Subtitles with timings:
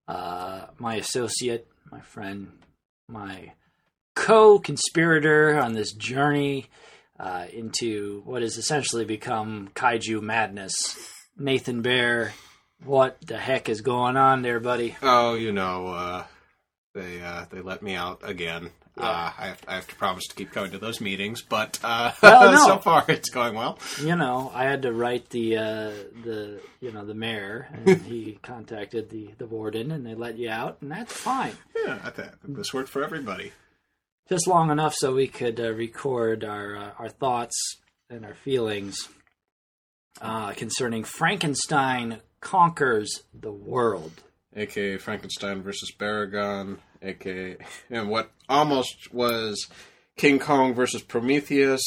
[0.08, 2.52] Uh, my associate, my friend,
[3.08, 3.52] my
[4.14, 6.66] co-conspirator on this journey
[7.18, 10.96] uh, into what has essentially become kaiju madness.
[11.38, 12.34] Nathan Bear,
[12.84, 14.96] what the heck is going on there, buddy?
[15.02, 16.24] Oh, you know, uh,
[16.94, 18.70] they uh, they let me out again.
[18.98, 22.12] Uh, I, have, I have to promise to keep going to those meetings, but uh,
[22.22, 22.66] Well, no.
[22.66, 23.78] so far it's going well.
[24.02, 25.90] You know, I had to write the uh,
[26.24, 30.50] the you know the mayor, and he contacted the the warden, and they let you
[30.50, 31.52] out, and that's fine.
[31.74, 33.52] Yeah, I think this worked for everybody.
[34.28, 37.56] just long enough so we could uh, record our uh, our thoughts
[38.10, 39.08] and our feelings
[40.20, 44.12] uh, concerning Frankenstein conquers the world.
[44.54, 47.56] Aka Frankenstein versus Baragon, aka
[47.90, 49.68] and what almost was
[50.16, 51.82] King Kong versus Prometheus,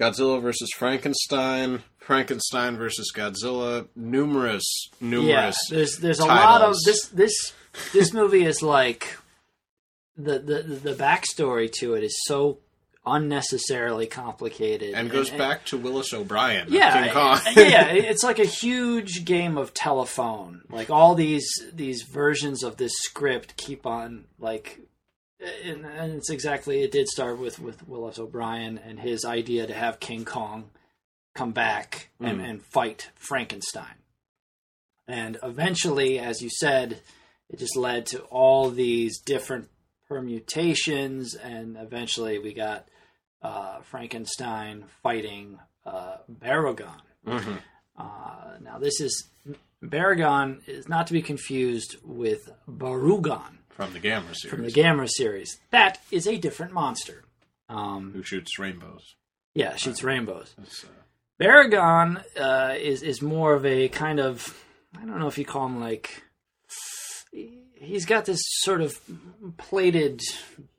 [0.00, 4.64] Godzilla versus Frankenstein, Frankenstein versus Godzilla, numerous,
[5.00, 5.56] numerous.
[5.70, 7.52] Yeah, there's there's a lot of this this
[7.92, 9.16] this movie is like
[10.16, 12.58] the the the backstory to it is so
[13.08, 17.40] unnecessarily complicated and goes back to Willis O'Brien, yeah, King Kong.
[17.56, 20.62] yeah, it's like a huge game of telephone.
[20.70, 24.80] Like all these these versions of this script keep on like,
[25.64, 29.74] and, and it's exactly it did start with with Willis O'Brien and his idea to
[29.74, 30.70] have King Kong
[31.34, 32.44] come back and, hmm.
[32.44, 33.96] and fight Frankenstein,
[35.06, 37.00] and eventually, as you said,
[37.48, 39.68] it just led to all these different
[40.08, 42.88] permutations, and eventually we got
[43.42, 47.00] uh, Frankenstein fighting uh, Baragon.
[47.26, 47.58] Mhm.
[47.96, 49.28] Uh, now, this is
[49.82, 55.08] Baragon is not to be confused with Barugon from the Gamma series, from the Gamera
[55.08, 55.58] series.
[55.70, 57.24] That is a different monster.
[57.68, 59.14] Um, who shoots rainbows.
[59.54, 60.54] yeah, shoots rainbows.
[60.60, 60.88] Uh,
[61.40, 64.56] Baragon uh, is is more of a kind of
[64.96, 66.22] I don't know if you call him like
[67.74, 68.98] he's got this sort of
[69.58, 70.20] plated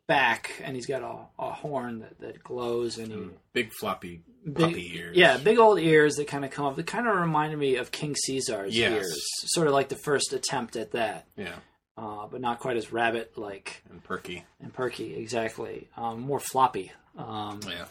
[0.09, 4.55] back and he's got a, a horn that, that glows and he big floppy big,
[4.55, 5.15] puppy ears.
[5.15, 7.91] yeah big old ears that kind of come up that kind of reminded me of
[7.91, 8.91] King Caesar's Yes.
[8.91, 9.21] ears
[9.53, 11.53] sort of like the first attempt at that yeah,
[11.95, 14.43] uh, but not quite as rabbit like and perky.
[14.59, 17.85] and perky exactly um, more floppy um, Yeah,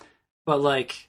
[0.45, 1.09] but like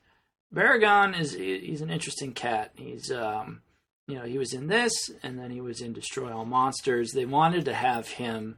[0.53, 2.71] Baragon is he's an interesting cat.
[2.75, 3.61] He's um
[4.07, 4.91] you know, he was in this
[5.21, 7.11] and then he was in Destroy All Monsters.
[7.11, 8.57] They wanted to have him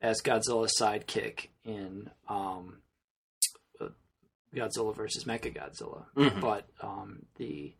[0.00, 2.78] as Godzilla's sidekick in um
[4.54, 6.04] Godzilla versus Mechagodzilla.
[6.16, 6.40] Mhm.
[6.40, 7.74] But um the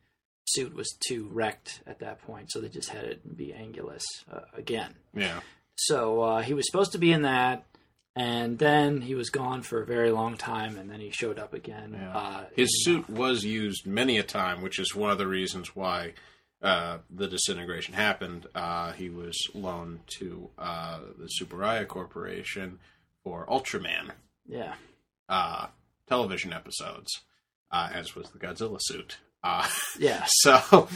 [0.48, 4.40] suit was too wrecked at that point, so they just had it be Anguirus uh,
[4.56, 4.94] again.
[5.14, 5.40] yeah.
[5.78, 7.66] So uh, he was supposed to be in that,
[8.14, 11.52] and then he was gone for a very long time, and then he showed up
[11.52, 11.92] again.
[12.00, 12.16] Yeah.
[12.16, 15.76] Uh, His in- suit was used many a time, which is one of the reasons
[15.76, 16.14] why
[16.62, 18.46] uh, the disintegration happened.
[18.54, 22.78] Uh, he was loaned to uh, the Tsuburaya Corporation
[23.26, 24.12] for Ultraman
[24.48, 24.74] Yeah,
[25.28, 25.66] uh,
[26.08, 27.10] television episodes,
[27.72, 29.18] uh, as was the Godzilla suit.
[29.42, 29.66] Uh,
[29.98, 30.24] yeah.
[30.28, 30.88] so,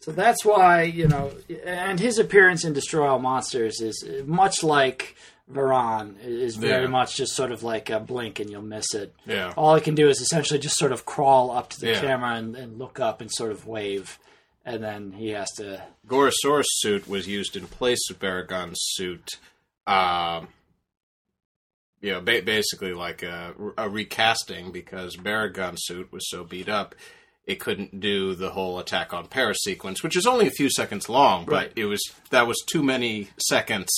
[0.00, 1.32] So that's why you know,
[1.64, 5.16] and his appearance in Destroy All Monsters is much like
[5.50, 6.88] Varan is very Yeah.
[6.90, 9.14] much just sort of like a blink and you'll miss it.
[9.24, 9.54] yeah.
[9.56, 12.00] All it can do is essentially just sort of crawl up to the Yeah.
[12.02, 14.18] camera and, and look up and sort of wave,
[14.66, 15.82] and then he has to.
[16.06, 19.30] Gorosaurus suit was used in place of Baragon's suit.
[19.86, 20.48] Um,
[22.02, 26.94] you know, ba- basically like a, a recasting because Baragon's suit was so beat up,
[27.46, 31.08] it couldn't do the whole attack on Paris sequence, which is only a few seconds
[31.08, 31.72] long, but Right.
[31.76, 32.00] it was
[32.30, 33.88] that was too many seconds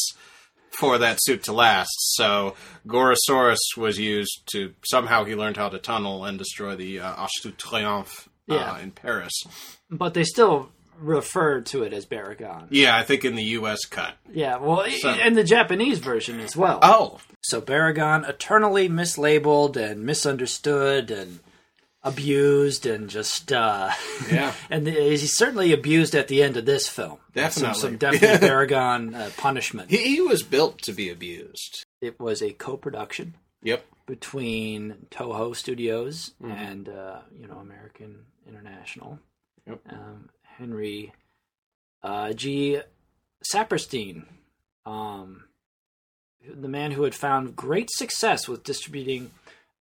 [0.78, 1.92] for that suit to last.
[2.16, 2.54] So
[2.86, 7.30] Gorosaurus was used to somehow he learned how to tunnel and destroy the uh, Arc
[7.42, 8.78] de Triomphe uh, Yeah.
[8.80, 9.32] in Paris.
[9.90, 12.66] But they still refer to it as Baragon.
[12.70, 13.84] Yeah, I think in the U.S.
[13.84, 14.14] cut.
[14.32, 16.78] Yeah, well, So- and the Japanese version as well.
[16.82, 21.40] Oh, So Baragon eternally mislabeled and misunderstood and
[22.02, 23.90] abused and just uh
[24.30, 24.52] Yeah.
[24.70, 27.18] and he's certainly abused at the end of this film.
[27.34, 27.74] Definitely.
[27.74, 29.90] Some, some definite Baragon uh, punishment.
[29.90, 31.84] He, he was built to be abused.
[32.00, 33.84] It was a co-production Yep.
[34.06, 39.18] between Toho Studios and uh, you know American International.
[39.66, 39.80] Yep.
[39.90, 41.12] Um, Henry
[42.02, 42.80] uh, G.
[43.42, 44.24] Saperstein,
[44.86, 45.44] um,
[46.46, 49.30] the man who had found great success with distributing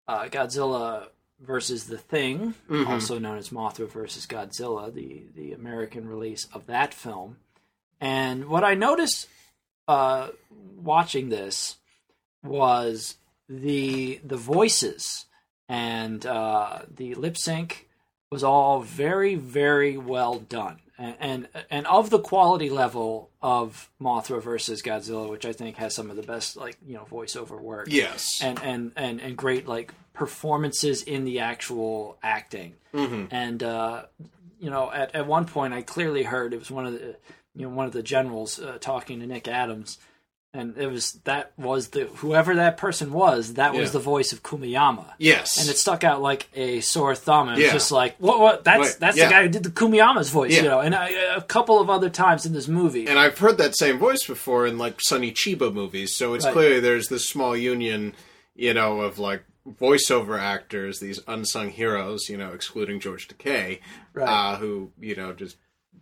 [0.07, 1.07] uh, Godzilla
[1.39, 2.87] versus the Thing, Mhm.
[2.87, 7.37] also known as Mothra versus Godzilla, the the American release of that film.
[7.99, 9.27] And what I noticed
[9.87, 10.29] uh,
[10.77, 11.77] watching this
[12.43, 13.17] was
[13.49, 15.25] the the voices
[15.69, 17.87] and uh, the lip sync
[18.33, 24.41] was all very very well done and, and and of the quality level of Mothra
[24.41, 27.88] versus Godzilla, which I think has some of the best like you know voiceover work.
[27.89, 28.41] Yes.
[28.44, 32.74] and and and and great like performances in the actual acting.
[32.94, 33.27] Mhm.
[33.31, 34.03] And uh,
[34.59, 37.15] you know, at at one point, I clearly heard it was one of the
[37.56, 39.97] you know one of the generals uh, talking to Nick Adams.
[40.55, 43.55] And it was that was the whoever that person was.
[43.55, 43.94] That was Yeah.
[43.94, 45.59] the voice of Kumayama Yes.
[45.59, 47.47] and it stuck out like a sore thumb.
[47.50, 47.73] And it was Yeah.
[47.73, 48.39] just like, what?
[48.39, 48.63] What?
[48.63, 49.25] That's Wait, that's yeah.
[49.25, 50.79] the guy who did the Kumayama's voice, you know.
[50.79, 53.97] And I, a couple of other times in this movie, and I've heard that same
[53.97, 56.15] voice before in like Sonny Chiba movies.
[56.15, 56.53] So it's Right.
[56.53, 58.13] clearly there's this small union,
[58.55, 63.79] you know, of like voiceover actors, these unsung heroes, you know, excluding George Takei,
[64.13, 64.27] Right.
[64.29, 65.55] uh, who you know just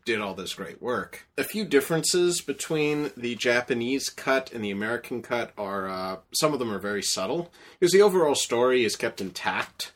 [0.05, 1.27] did all this great work.
[1.37, 6.59] A few differences between the Japanese cut and the American cut are uh, some of
[6.59, 9.91] them are very subtle because the overall story is kept intact.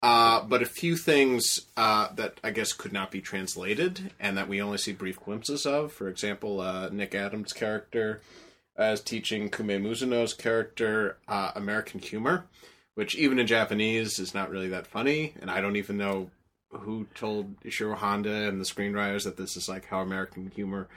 [0.00, 4.48] Uh, but a few things uh, that I guess could not be translated and that
[4.48, 5.92] we only see brief glimpses of.
[5.92, 8.20] For example, uh, Nick Adams' character
[8.76, 12.46] as teaching Kumi Mizuno's character uh, American humor,
[12.94, 15.34] which even in Japanese is not really that funny.
[15.40, 16.30] And I don't even know
[16.70, 20.88] who told Ishiro Honda and the screenwriters that this is like how American humor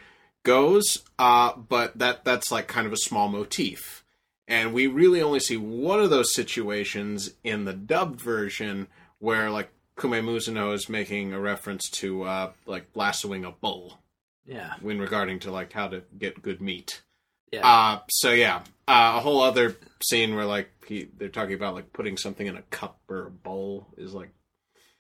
[0.44, 1.04] goes.
[1.18, 4.04] Uh, but that that's like kind of a small motif.
[4.48, 8.88] And we really only see one of those situations in the dubbed version
[9.20, 14.00] where like Kumi Mizuno is making a reference to uh, like lassoing a bull
[14.46, 17.02] yeah, when regarding to like how to get good meat.
[17.52, 18.58] yeah, Uh, so yeah,
[18.88, 22.58] uh, a whole other scene where like he, they're talking about like putting something in
[22.58, 24.32] a cup or a bowl is like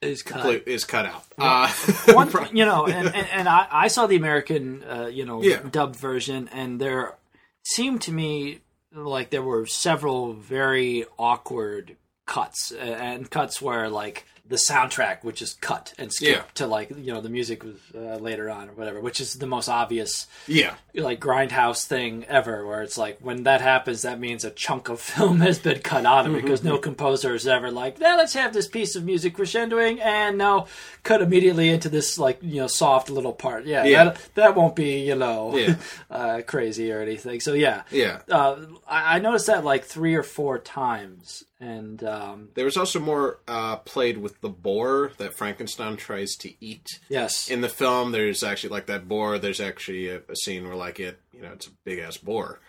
[0.01, 0.67] it's cut.
[0.67, 1.23] is cut out.
[1.37, 1.71] Uh,
[2.13, 5.61] One, you know, and, and, and I, I saw the American, uh, you know, Yeah.
[5.69, 7.15] dubbed version, and there
[7.63, 8.59] seemed to me
[8.93, 11.95] like there were several very awkward
[12.25, 16.43] cuts, and cuts where like the soundtrack which is cut and skip Yeah.
[16.55, 19.47] to like you know the music was uh, later on or whatever, which is the
[19.47, 24.45] most obvious yeah, like grindhouse thing ever where it's like when that happens that means
[24.45, 27.71] a chunk of film has been cut out of it because no composer is ever
[27.71, 30.67] like yeah let's have this piece of music crescendoing and now
[31.03, 34.03] cut immediately into this like you know soft little part yeah, Yeah.
[34.03, 35.75] That, that won't be you know Yeah.
[36.11, 38.19] uh, crazy or anything so yeah yeah.
[38.29, 38.57] uh,
[38.87, 43.39] I, I noticed that like three or four times and um, There was also more
[43.47, 46.87] uh, played with the boar that Frankenstein tries to eat.
[47.07, 47.49] yes.
[47.49, 50.99] In the film there's actually like that boar there's actually a, a scene where like
[50.99, 52.59] it you know it's a big ass boar.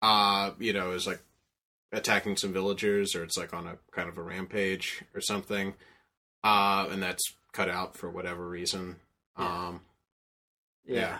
[0.00, 1.20] Uh you know is like
[1.92, 5.74] attacking some villagers or it's like on a kind of a rampage or something.
[6.44, 8.96] Uh and that's cut out for whatever reason.
[9.36, 9.80] Um
[10.86, 11.18] yeah, yeah.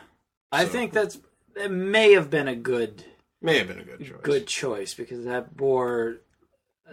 [0.52, 1.18] I So- think that's
[1.56, 3.04] it may have been a good
[3.42, 4.20] may have been a good choice.
[4.22, 6.18] good choice because that boar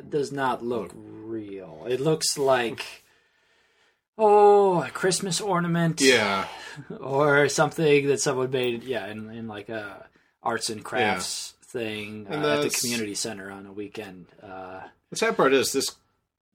[0.10, 1.86] does not look real.
[1.88, 3.04] It looks like
[4.18, 6.48] oh, a Christmas ornament, yeah
[7.00, 10.06] or something that someone made, yeah, in, in like a
[10.42, 14.26] arts and crafts thing uh, at the community center on a weekend.
[14.42, 15.96] Uh, the sad part is this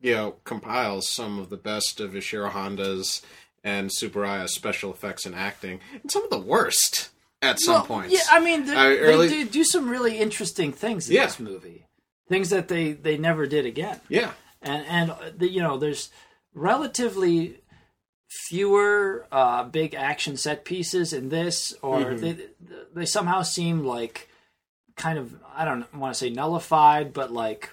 [0.01, 3.23] you know compiles some of the best of Ishiro Honda's
[3.65, 7.09] and Tsuburaya's special effects and acting and some of the worst
[7.43, 10.19] at some well, points yeah, I mean, they, I early- they do, do some really
[10.19, 11.25] interesting things in Yeah.
[11.27, 11.85] this movie,
[12.29, 14.01] things that they they never did again.
[14.09, 14.33] yeah
[14.63, 16.11] and and uh, the, you know there's
[16.55, 17.61] relatively
[18.29, 22.21] fewer uh, big action set pieces in this or Mm-hmm.
[22.21, 22.37] they
[22.95, 24.29] they somehow seem like
[24.97, 27.71] kind of I don't want to say nullified but like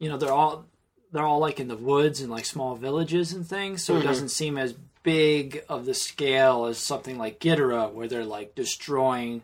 [0.00, 0.64] you know they're all
[1.12, 4.02] they're all like in the woods and like small villages and things so Mm-hmm.
[4.02, 8.54] it doesn't seem as big of the scale as something like Ghidorah where they're like
[8.54, 9.42] destroying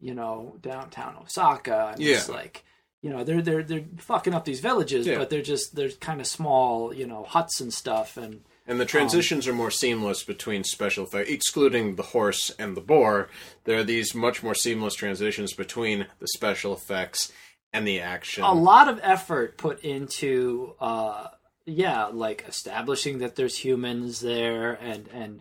[0.00, 2.64] you know downtown Osaka and it's like
[3.02, 5.18] you know they're they're they're fucking up these villages Yeah.
[5.18, 8.84] but they're just they're kind of small you know huts and stuff and And the
[8.86, 13.28] transitions are more seamless between special effects, excluding the horse and the boar.
[13.64, 17.32] There are these much more seamless transitions between the special effects
[17.72, 18.44] and the action.
[18.44, 21.26] a lot of effort put into uh
[21.66, 25.40] yeah like establishing that there's humans there and and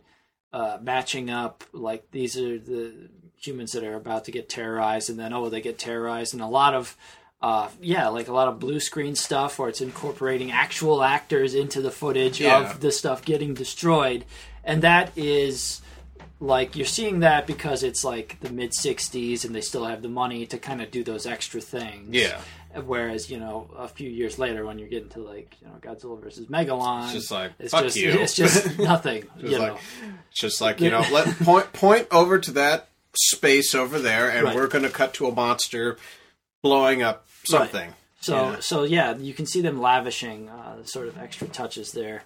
[0.54, 5.20] uh matching up like these are the humans that are about to get terrorized and
[5.20, 6.96] then oh they get terrorized and a lot of
[7.42, 11.82] uh yeah like a lot of blue screen stuff where it's incorporating actual actors into
[11.82, 12.60] the footage Yeah.
[12.72, 14.26] of the stuff getting destroyed
[14.64, 15.82] and that is
[16.40, 20.10] like you're seeing that because it's like the mid 60s and they still have the
[20.10, 22.40] money to kind of do those extra things Yeah.
[22.86, 26.22] whereas you know a few years later when you're getting to like you know godzilla
[26.22, 28.12] versus megalon It's just like, it's fuck just you.
[28.12, 29.80] it's just nothing It's you like, know
[30.30, 34.44] it's just like you know, let point point over to that space over there, and
[34.46, 34.56] Right.
[34.56, 35.98] we're going to cut to a monster
[36.64, 37.94] blowing up something.
[38.22, 38.60] So Yeah.
[38.60, 42.24] so yeah, you can see them lavishing uh, sort of extra touches there.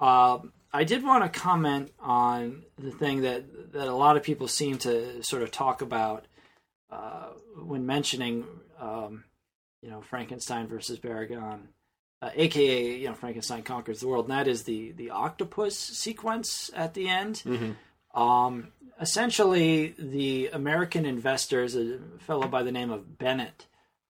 [0.00, 4.48] Um, I did want to comment on the thing that that a lot of people
[4.48, 6.26] seem to sort of talk about
[6.90, 7.28] uh,
[7.62, 8.44] when mentioning,
[8.80, 9.24] um,
[9.82, 11.60] you know, Frankenstein versus Baragon,
[12.20, 16.70] uh, aka you know Frankenstein conquers the world, and that is the the octopus sequence
[16.74, 17.42] at the end.
[18.14, 23.66] Um, essentially, the American investors, a fellow by the name of Bennett,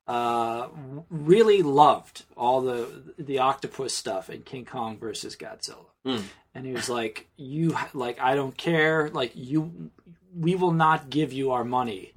[0.08, 0.68] uh,
[1.10, 5.84] really loved all the the octopus stuff in King Kong versus Godzilla,
[6.54, 9.10] and he was like, "You like, I don't care.
[9.10, 9.90] Like, you,
[10.34, 12.12] we will not give you our money,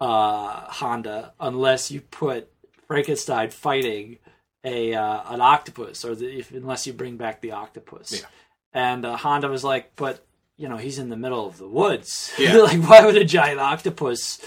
[0.00, 2.50] uh, Honda, unless you put
[2.88, 4.18] Frankenstein fighting
[4.64, 8.26] a uh, an octopus, or the, if, unless you bring back the octopus." Yeah.
[8.72, 12.32] And uh, Honda was like, "But." You know, he's in the middle of the woods.
[12.38, 12.56] Yeah.
[12.58, 14.38] like, why would a giant octopus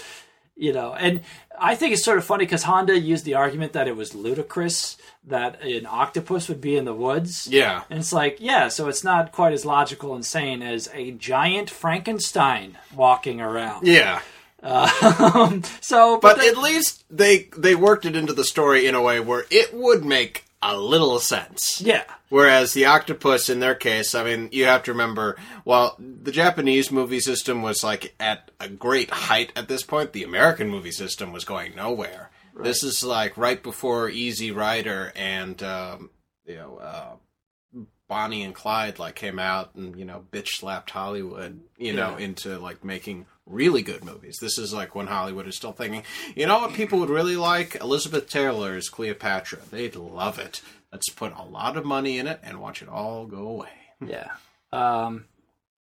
[0.58, 1.20] you know and
[1.60, 4.96] i think it's sort of funny because honda used the argument that it was ludicrous
[5.24, 7.84] that an octopus would be in the woods Yeah.
[7.88, 11.70] and it's like yeah so it's not quite as logical and sane as a giant
[11.70, 14.20] frankenstein walking around Yeah.
[14.62, 19.02] um, so But then- at least they they worked it into the story in a
[19.02, 21.80] way where it would make a little sense.
[21.80, 26.32] yeah Whereas the octopus, in their case, I mean, you have to remember, while the
[26.32, 30.90] Japanese movie system was like at a great height at this point, the American movie
[30.90, 32.30] system was going nowhere.
[32.60, 36.10] This is like right before Easy Rider and um,
[36.44, 41.60] you know uh, Bonnie and Clyde like came out and you know bitch slapped Hollywood,
[41.76, 44.38] you know, into like making really good movies.
[44.40, 46.02] This is like when Hollywood is still thinking,
[46.34, 47.76] you know what people would really like?
[47.76, 49.60] Elizabeth Taylor's Cleopatra.
[49.70, 50.60] They'd love it.
[50.92, 53.68] Let's put a lot of money in it and watch it all go away.
[54.06, 54.30] Yeah.
[54.72, 55.24] Um,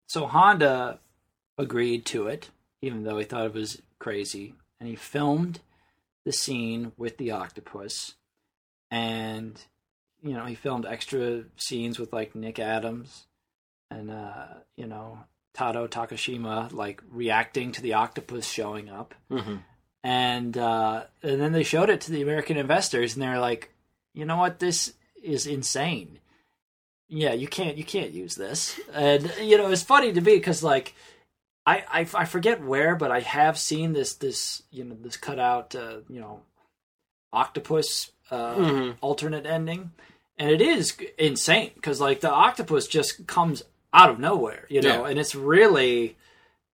[0.06, 0.98] so Honda
[1.58, 2.48] agreed to it,
[2.80, 5.60] even though he thought it was crazy, and he filmed
[6.24, 8.14] the scene with the octopus,
[8.90, 9.60] and
[10.22, 13.26] you know he filmed extra scenes with like Nick Adams
[13.90, 14.46] and uh,
[14.76, 15.18] you know
[15.56, 19.56] Tadao Takashima like reacting to the octopus showing up, Mm-hmm.
[20.04, 23.72] and uh, and then they showed it to the American investors, and they're like,
[24.14, 26.18] you know what, this is insane.
[27.08, 30.62] Yeah, you can't you can't use this, and you know it's funny to me because
[30.62, 30.94] like
[31.66, 35.74] I, I I forget where, but I have seen this this you know this cutout
[35.74, 36.42] uh, you know
[37.32, 38.96] octopus uh, Mhm.
[39.00, 39.92] alternate ending,
[40.38, 45.04] and it is insane because like the octopus just comes out of nowhere, you know,
[45.04, 45.10] Yeah.
[45.10, 46.16] and it's really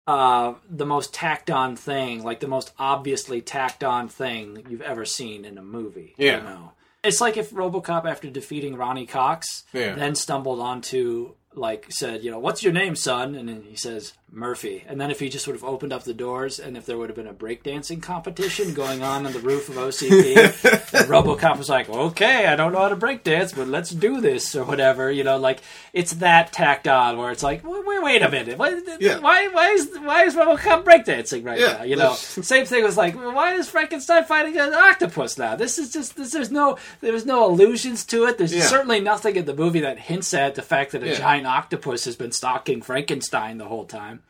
[0.07, 5.05] uh, the most tacked on thing, like the most obviously tacked on thing you've ever
[5.05, 6.15] seen in a movie.
[6.19, 6.39] Yeah.
[6.39, 6.73] You know?
[7.05, 9.95] It's like if Robocop, after defeating Ronny Cox, Yeah.
[9.95, 13.35] then stumbled onto, like, said, you know, what's your name, son?
[13.37, 14.83] And then he says, Murphy.
[14.89, 17.11] And then if he just would have opened up the doors and if there would
[17.11, 20.53] have been a breakdancing competition going on on the roof of OCP, and
[21.09, 24.65] Robocop was like, okay, I don't know how to breakdance, but let's do this or
[24.65, 25.11] whatever.
[25.11, 25.61] You know, like,
[25.93, 28.57] it's that tacked on where it's like, wait, wait, wait a minute.
[28.57, 29.19] Why, Yeah.
[29.19, 31.83] why, why, is, why is Robocop breakdancing right Yeah, now?
[31.83, 35.57] You know, same thing was like, why is Frankenstein fighting an octopus now?
[35.57, 38.39] This is just this, there's no there's no allusions to it.
[38.39, 38.63] There's Yeah.
[38.63, 42.17] certainly nothing in the movie that hints at the fact that a giant octopus has
[42.17, 44.22] been stalking Frankenstein the whole time.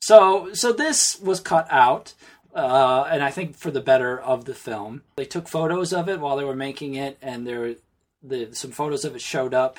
[0.00, 2.14] So so this was cut out.
[2.54, 6.18] Uh, and I think for the better of the film, they took photos of it
[6.18, 7.76] while they were making it, and there,
[8.22, 9.78] the some photos of it showed up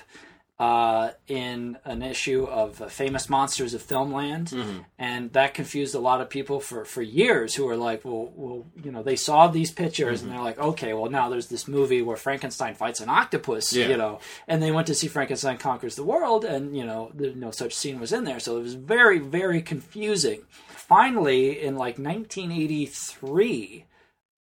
[0.59, 6.19] uh, in an issue of uh, Famous Monsters of Filmland, and that confused a lot
[6.19, 9.71] of people for, for years who were like, well, well, you know, they saw these
[9.71, 13.71] pictures and they're like, okay, well, now there's this movie where Frankenstein fights an octopus,
[13.71, 13.87] Yeah.
[13.87, 17.51] you know, and they went to see Frankenstein Conquers the World, and, you know, no
[17.51, 20.41] such scene was in there, so it was very, very confusing.
[20.67, 23.85] Finally, in like 1983,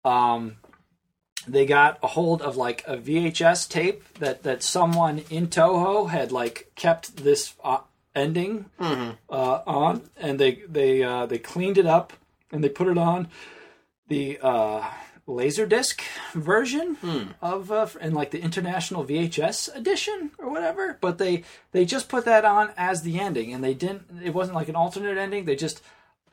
[0.04, 0.56] um,
[1.46, 6.32] they got a hold of like a VHS tape that that someone in Toho had
[6.32, 7.78] like kept this uh,
[8.14, 8.66] ending
[9.30, 12.12] uh, on, and they they uh, they cleaned it up
[12.50, 13.28] and they put it on
[14.08, 14.84] the uh,
[15.28, 16.00] Laserdisc
[16.34, 20.98] version of uh, and like the international VHS edition or whatever.
[21.00, 24.04] But they they just put that on as the ending, and they didn't.
[24.22, 25.44] It wasn't like an alternate ending.
[25.44, 25.82] They just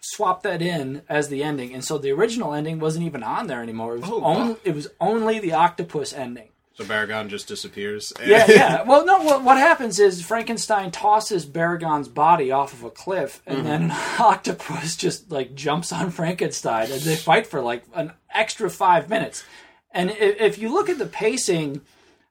[0.03, 3.61] swapped that in as the ending, and so the original ending wasn't even on there
[3.61, 3.95] anymore.
[3.95, 4.27] It was, Oh, wow.
[4.35, 6.49] only, it was only the octopus ending.
[6.75, 8.11] So Baragon just disappears.
[8.25, 8.83] Yeah, yeah.
[8.87, 9.19] Well, no.
[9.19, 13.67] What, what happens is Frankenstein tosses Baragon's body off of a cliff, and mm-hmm.
[13.67, 18.71] then an octopus just like jumps on Frankenstein, and they fight for like an extra
[18.71, 19.43] five minutes.
[19.91, 21.81] And if, if you look at the pacing,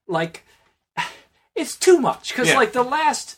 [0.08, 0.44] like
[1.54, 2.56] it's too much because Yeah.
[2.56, 3.36] like the last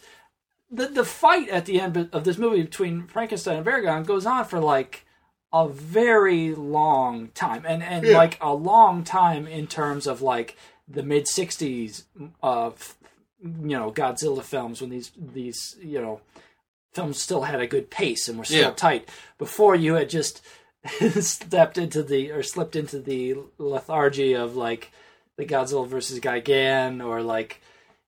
[0.75, 4.45] the the fight at the end of this movie between Frankenstein and Baragon goes on
[4.45, 5.04] for like
[5.52, 8.16] a very long time, and and Yeah.
[8.16, 10.57] like a long time in terms of like
[10.88, 12.04] the mid '60s
[12.43, 12.97] of
[13.40, 16.21] you know Godzilla films when these these you know
[16.93, 18.71] films still had a good pace and were still Yeah.
[18.71, 20.40] tight before you had just
[21.21, 24.90] stepped into the or slipped into the lethargy of like
[25.37, 27.61] the Godzilla versus Gigan or like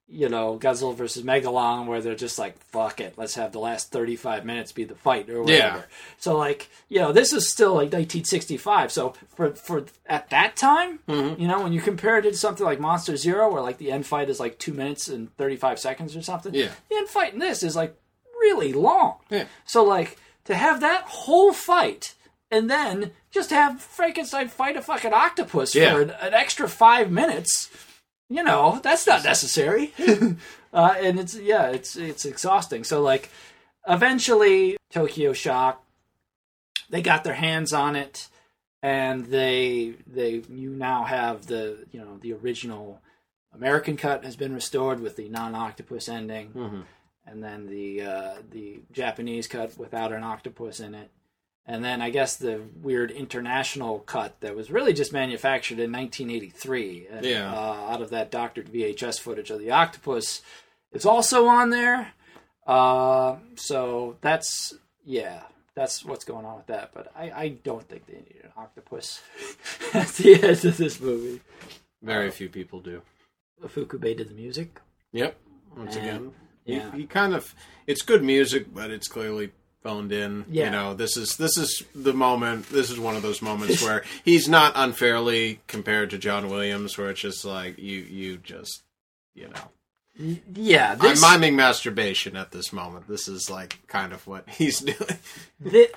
[0.08, 3.90] you know Godzilla versus Megalon where they're just like fuck it let's have the last
[3.90, 5.82] 35 minutes be the fight or whatever Yeah.
[6.18, 11.00] so like you know this is still like 1965 so for for at that time
[11.08, 11.40] Mm-hmm.
[11.40, 14.06] you know when you compare it to something like Monster Zero where like the end
[14.06, 16.70] fight is like 2 minutes and 35 seconds or something Yeah.
[16.88, 17.96] the end fight in this is like
[18.40, 19.44] really long Yeah.
[19.64, 22.14] so like to have that whole fight
[22.48, 25.94] and then just have Frankenstein fight a fucking octopus Yeah.
[25.94, 27.68] for an, an extra five minutes,
[28.28, 29.92] you know, that's not necessary.
[30.72, 32.84] uh, and it's yeah, it's it's exhausting.
[32.84, 33.30] So like,
[33.88, 35.82] eventually Tokyo Shock,
[36.90, 38.28] they got their hands on it,
[38.82, 43.00] and they they you now have the you know the original
[43.54, 46.80] American cut has been restored with the non-octopus ending Mm-hmm.
[47.26, 51.10] and then the uh, the Japanese cut without an octopus in it,
[51.66, 57.08] and then I guess the weird international cut that was really just manufactured in 1983.
[57.10, 57.52] And, Yeah.
[57.52, 60.42] Uh, out of that doctored VHS footage of the octopus,
[60.92, 62.12] is also on there.
[62.66, 64.74] Uh, so that's
[65.04, 65.42] yeah,
[65.74, 66.90] that's what's going on with that.
[66.94, 69.20] But I, I don't think they need an octopus
[69.94, 71.40] at the end of this movie.
[72.02, 73.02] Very few people do.
[73.64, 74.80] Fukube did the music.
[75.12, 75.36] Yep.
[75.76, 76.32] Once And- again,
[76.64, 76.90] yeah.
[76.92, 77.54] he, he kind of
[77.86, 79.52] it's good music, but it's clearly
[79.86, 80.44] phoned in.
[80.50, 80.64] Yeah.
[80.64, 82.68] You know, this is this is the moment.
[82.70, 87.10] This is one of those moments where he's not unfairly compared to John Williams, where
[87.10, 88.82] it's just like you you just
[89.34, 90.40] you know.
[90.54, 93.06] Yeah, this, I'm miming masturbation at this moment.
[93.06, 95.18] This is like kind of what he's doing.
[95.62, 95.88] Thi-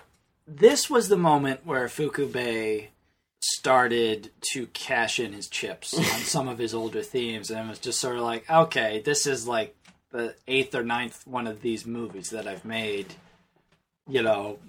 [0.46, 2.88] this was the moment where Fukube
[3.42, 8.00] started to cash in his chips on some of his older themes, and was just
[8.00, 9.76] sort of like, okay, this is like
[10.12, 13.16] the eighth or ninth one of these movies that I've made,
[14.10, 14.60] you know,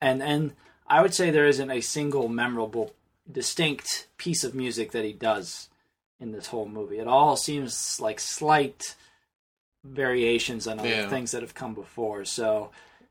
[0.00, 0.52] and and
[0.88, 2.92] I would say there isn't a single memorable,
[3.30, 5.68] distinct piece of music that he does
[6.20, 6.98] in this whole movie.
[6.98, 8.94] It all seems like slight
[9.84, 11.08] variations on other Yeah.
[11.08, 12.24] things that have come before.
[12.24, 12.70] So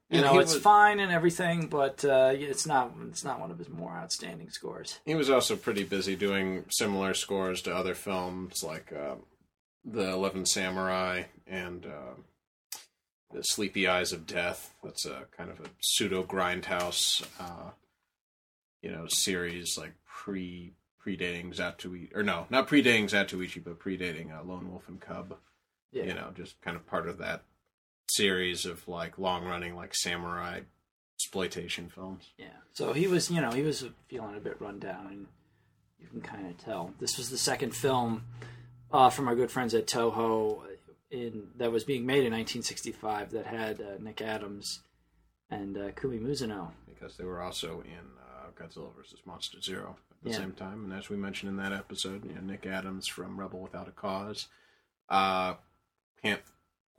[0.09, 3.51] you And know it's was- fine and everything, but uh, it's not it's not one
[3.51, 4.99] of his more outstanding scores.
[5.05, 9.15] He was also pretty busy doing similar scores to other films like uh,
[9.83, 12.13] The Eleven Samurai and uh,
[13.33, 14.73] The Sleepy Eyes of Death.
[14.83, 17.71] That's a kind of a pseudo grindhouse, uh,
[18.81, 20.73] you know, series like pre
[21.05, 25.35] predating Zatoichi, or no, not predating Zatoichi, but predating uh, Lone Wolf and Cub.
[25.91, 26.05] Yeah.
[26.05, 27.43] You know, just kind of part of that
[28.09, 30.61] series of like long running like samurai
[31.15, 32.31] exploitation films.
[32.37, 32.47] Yeah.
[32.73, 35.27] So he was, you know, he was feeling a bit run down, and
[35.99, 36.93] you can kind of tell.
[36.99, 38.23] This was the second film
[38.91, 40.59] uh, from our good friends at Toho
[41.15, 44.81] in that was being made in 1965 that had uh, Nick Adams
[45.49, 46.71] and uh, Kumi Mizuno.
[46.87, 49.19] because they were also in uh, Godzilla vs.
[49.25, 50.37] Monster Zero at the Yeah.
[50.37, 50.83] same time.
[50.85, 53.91] And as we mentioned in that episode, you know, Nick Adams from Rebel Without a
[53.91, 54.47] Cause.
[55.09, 55.55] Uh,
[56.23, 56.41] can't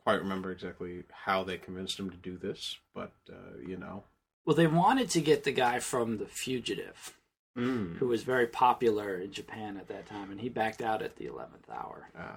[0.05, 4.05] quite remember exactly how they convinced him to do this, but uh, you know,
[4.45, 7.13] Well, they wanted to get the guy from The Fugitive,
[7.59, 7.97] mm.
[7.97, 11.25] who was very popular in Japan at that time, and he backed out at the
[11.27, 12.09] 11th hour.
[12.17, 12.37] uh,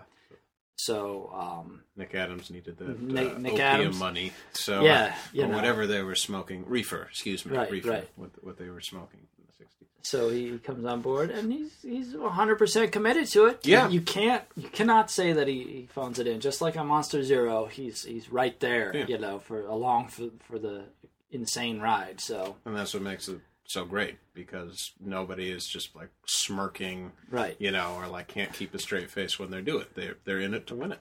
[0.82, 4.00] So, um, Nick Adams needed the Nick- uh, Nick opium Adams.
[4.00, 5.56] money, so Yeah, uh, you or know.
[5.58, 8.10] whatever they were smoking, reefer, excuse me, Right, reefer, right.
[8.16, 9.88] What, what they were smoking in the sixties.
[10.04, 13.66] So he comes on board, and he's he's 100 percent committed to it.
[13.68, 13.90] Yeah.
[13.90, 16.40] you can't you cannot say that he, he phones it in.
[16.40, 19.06] Just like on Monster Zero, he's he's right there, Yeah.
[19.08, 20.86] you know, for along for for the
[21.30, 22.22] insane ride.
[22.22, 27.56] So And that's what makes it so great because nobody is just like smirking right,
[27.60, 29.96] you know, or like can't keep a straight face when they do it.
[29.96, 31.00] They're they're in it to win it.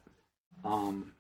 [0.64, 1.12] um,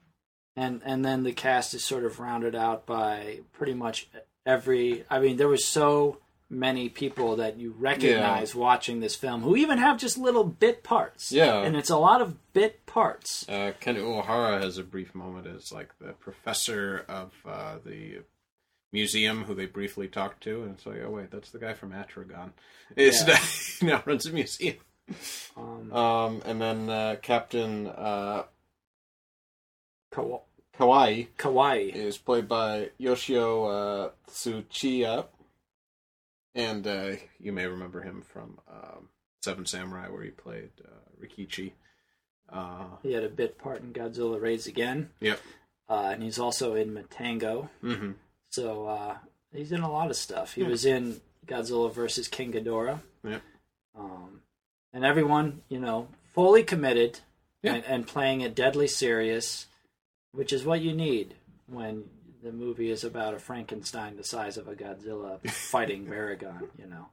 [0.56, 4.08] and and then the cast is sort of rounded out by pretty much
[4.44, 5.04] every.
[5.08, 6.18] I mean, there was so
[6.50, 11.30] many people that you recognize watching this film who even have just little bit parts.
[11.30, 11.60] Yeah.
[11.62, 13.46] and it's a lot of bit parts.
[13.48, 18.20] Uh, Ken Uehara has a brief moment as like the professor of uh, the
[18.92, 21.92] museum who they briefly talked to, and it's like, oh wait, that's the guy from
[21.92, 22.50] Atragon.
[22.96, 23.36] Is Yeah.
[23.80, 24.76] he now runs a museum.
[25.56, 28.44] Um, Um, and then uh, Captain uh,
[30.12, 30.40] Kawa-
[30.78, 31.94] Kawaii Kawaii.
[31.94, 35.26] is played by Yoshio uh, Tsuchiya,
[36.54, 39.08] and uh, you may remember him from um,
[39.42, 41.72] Seven Samurai, where he played uh, Rikichi.
[42.50, 45.10] Uh, He had a bit part in Godzilla Raids Again.
[45.20, 45.40] yep.
[45.88, 47.68] uh, and he's also in Matango.
[47.82, 48.12] Mm-hmm.
[48.50, 49.16] So uh,
[49.52, 50.54] he's in a lot of stuff.
[50.54, 53.00] He was in Godzilla versus King Ghidorah.
[53.24, 53.42] Yep.
[53.98, 54.40] Um,
[54.92, 57.20] and everyone, you know, fully committed
[57.62, 57.74] Yeah.
[57.74, 59.66] and, and playing it deadly serious,
[60.32, 61.34] which is what you need
[61.66, 62.04] when
[62.42, 67.06] the movie is about a Frankenstein the size of a Godzilla fighting Baragon, you know.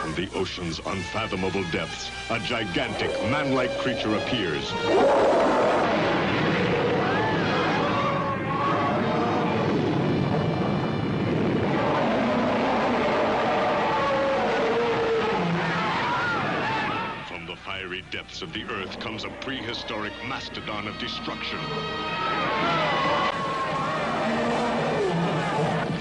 [0.00, 4.68] From the ocean's unfathomable depths, a gigantic, man-like creature appears.
[17.28, 18.04] From the fiery
[18.92, 21.58] depths earth comes a prehistoric mastodon of destruction.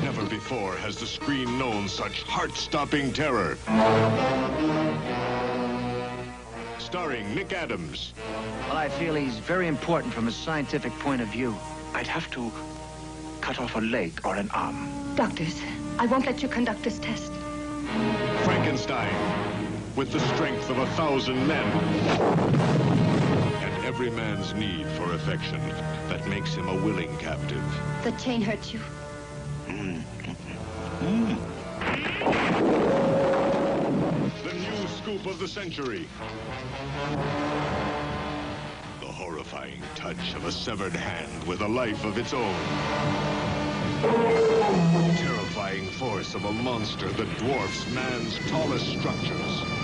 [0.04, 3.58] Never before has the screen known such heart-stopping terror.
[6.80, 8.14] Starring Nick Adams,
[8.68, 11.56] Well, I feel he's very important from a scientific point of view.
[11.94, 12.52] I'd have to
[13.42, 15.16] cut off a leg or an arm.
[15.16, 15.62] Doctors,
[15.98, 17.32] I won't let you conduct this test.
[18.44, 19.51] Frankenstein,
[19.96, 21.66] with the strength of a thousand men.
[23.64, 25.60] And every man's need for affection
[26.08, 27.64] that makes him a willing captive.
[28.04, 28.80] The chain hurt you.
[29.68, 30.00] Hmm.
[34.44, 36.08] The new scoop of the century.
[39.00, 42.56] The horrifying touch of a severed hand with a life of its own.
[44.02, 49.81] The terrifying force of a monster that dwarfs man's tallest structures.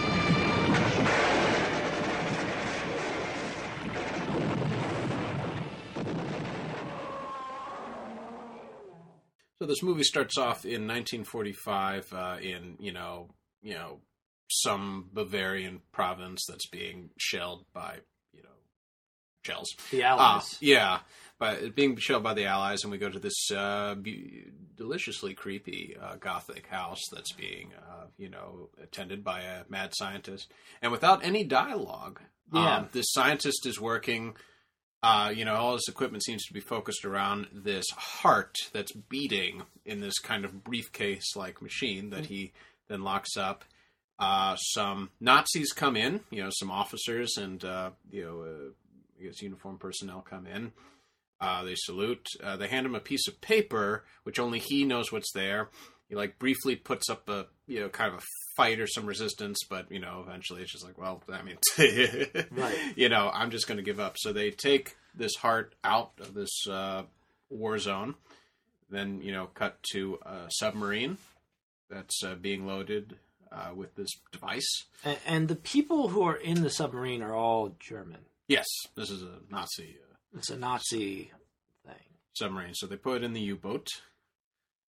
[9.78, 13.30] This movie starts off in 1945 uh, in you know
[13.62, 14.00] you know
[14.50, 17.98] some Bavarian province that's being shelled by
[18.34, 18.50] you know
[19.46, 19.70] shells.
[19.92, 20.58] The Ah, Allies.
[20.62, 21.00] yeah,
[21.40, 25.96] but being shelled by the Allies, and we go to this uh, be- deliciously creepy
[26.02, 31.24] uh, Gothic house that's being, uh, you know, attended by a mad scientist, and without
[31.24, 32.20] any dialogue.
[32.54, 32.78] Yeah.
[32.78, 34.38] Um, this scientist is working.
[35.04, 39.62] Uh, you know, all his equipment seems to be focused around this heart that's beating
[39.86, 42.52] in this kind of briefcase-like machine that he
[42.88, 43.64] then locks up.
[44.20, 48.70] Uh, some Nazis come in, you know, some officers and uh, you know, uh,
[49.20, 50.72] I guess uniformed personnel come in.
[51.40, 52.28] Uh, they salute.
[52.44, 55.70] Uh, they hand him a piece of paper, which only he knows what's there.
[56.10, 58.24] He like briefly puts up a you know kind of a
[58.58, 61.58] fight or some resistance, but you know eventually it's just like, well, I mean,
[62.52, 62.78] Right.
[62.98, 64.16] you know, I'm just going to give up.
[64.18, 67.04] So they take this heart out of this uh,
[67.50, 68.16] war zone.
[68.90, 71.18] Then you know, cut to a submarine
[71.90, 73.16] that's uh, being loaded
[73.52, 74.84] uh, with this device.
[75.06, 78.20] And, and the people who are in the submarine are all German.
[78.48, 78.66] Yes,
[78.96, 81.32] this is a Nazi uh, It's a Nazi
[81.86, 81.96] thing.
[82.34, 82.74] submarine.
[82.76, 83.88] So they put it in the U-boat,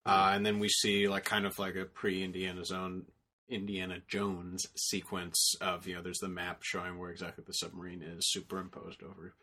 [0.06, 3.04] uh, and then we see like kind of like a pre-Indiana Zone,
[3.50, 8.30] Indiana Jones sequence of you know there's the map showing where exactly the submarine is
[8.32, 9.34] superimposed over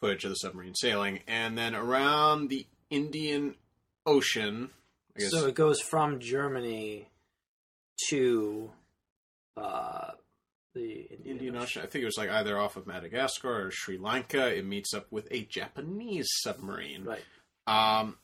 [0.00, 3.54] footage of the submarine sailing, and then around the Indian
[4.04, 4.70] Ocean.
[5.18, 7.08] So it goes from Germany
[8.08, 8.70] to
[9.56, 10.12] uh,
[10.74, 11.82] the Indian, Indian Ocean.
[11.82, 14.56] I think it was like either off of Madagascar or Sri Lanka.
[14.56, 17.04] It meets up with a Japanese submarine.
[17.04, 17.22] Right.
[17.66, 18.16] Um,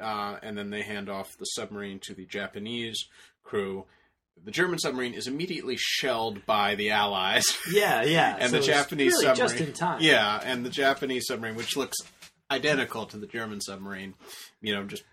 [0.00, 3.04] uh, and then they hand off the submarine to the Japanese
[3.42, 3.86] crew.
[4.44, 7.44] The German submarine is immediately shelled by the Allies.
[7.72, 8.36] Yeah, yeah.
[8.38, 9.48] and So the Japanese really submarine.
[9.50, 9.98] just in time.
[10.02, 11.96] Yeah, and the Japanese submarine, which looks
[12.50, 14.14] identical to the German submarine,
[14.60, 15.04] you know, just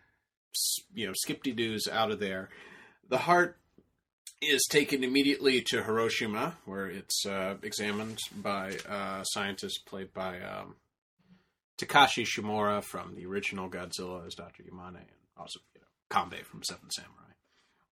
[0.93, 2.49] you know, skipty doos out of there.
[3.07, 3.57] The heart
[4.41, 10.75] is taken immediately to Hiroshima, where it's uh, examined by uh, scientists played by um,
[11.77, 14.63] Takashi Shimura from the original Godzilla as Dr.
[14.63, 17.28] Yamane, and also you know, Kanbei from Seven Samurai.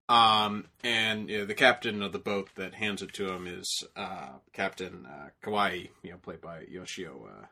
[0.10, 3.84] Um, and you know, the captain of the boat that hands it to him is
[3.96, 7.46] uh, Captain uh, Kawaii, you know, played by Yoshio uh,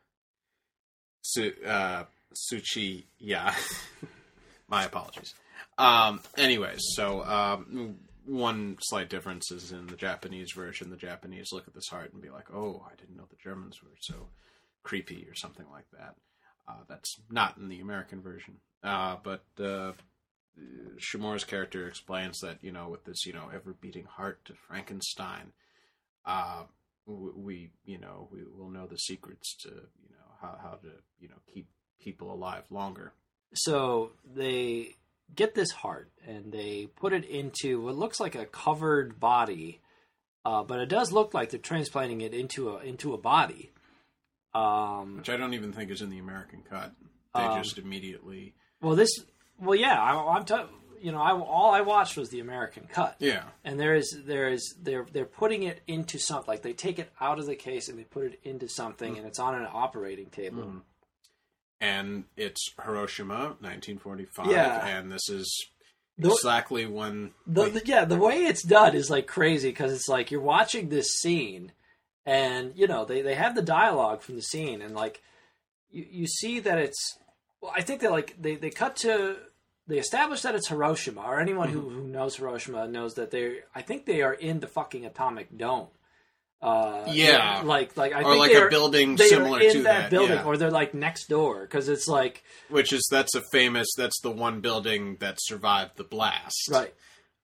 [1.22, 3.54] Su- uh, Tsuchiya.
[4.68, 5.34] My apologies.
[5.78, 10.90] Um, anyways, so um, one slight difference is in the Japanese version.
[10.90, 13.84] The Japanese look at this heart and be like, "Oh, I didn't know the Germans
[13.84, 14.30] were so
[14.84, 16.16] creepy," or something like that.
[16.68, 18.56] Uh, that's not in the American version.
[18.84, 19.92] Uh, but uh,
[20.98, 25.52] Shimura's character explains that you know with this you know ever beating heart to Frankenstein,
[26.26, 26.64] uh,
[27.06, 30.90] we you know we will know the secrets to you know how how to
[31.20, 31.68] you know keep
[32.00, 33.14] people alive longer.
[33.54, 34.96] So they
[35.34, 39.82] get this heart and they put it into what looks like a covered body
[40.46, 43.72] uh, but it does look like they're transplanting it into a into a body.
[44.54, 46.94] Um, which I don't even think is in the American cut.
[47.34, 49.10] They Um, just immediately, well, this,
[49.60, 50.56] well, yeah, I, I'm, t-
[51.02, 53.16] you know, I, all I watched was the American cut.
[53.20, 57.00] yeah, and there is there is they're they're putting it into something like they take
[57.00, 59.18] it out of the case and they put it into something mm.
[59.18, 60.64] and it's on an operating table.
[60.64, 60.82] Mm.
[61.82, 64.86] And it's Hiroshima, 1945, Yeah.
[64.88, 65.68] and this is
[66.18, 70.08] The- exactly when the, the- yeah the way it's done is like crazy because it's
[70.08, 71.74] like you're watching this scene
[72.26, 75.22] and you know they, they have the dialogue from the scene and like
[75.92, 77.18] you, you see that it's
[77.66, 79.36] well i think they like they, they cut to
[79.88, 83.82] they establish that it's hiroshima or anyone who, who knows hiroshima knows that they i
[83.82, 85.88] think they are in the fucking atomic dome
[86.62, 87.62] uh Yeah.
[87.66, 90.44] like like i Or think like a building similar in to that, that, building yeah.
[90.46, 94.32] or they're like next door because it's like which is that's a famous that's the
[94.32, 96.68] one building that survived the blast.
[96.72, 96.94] right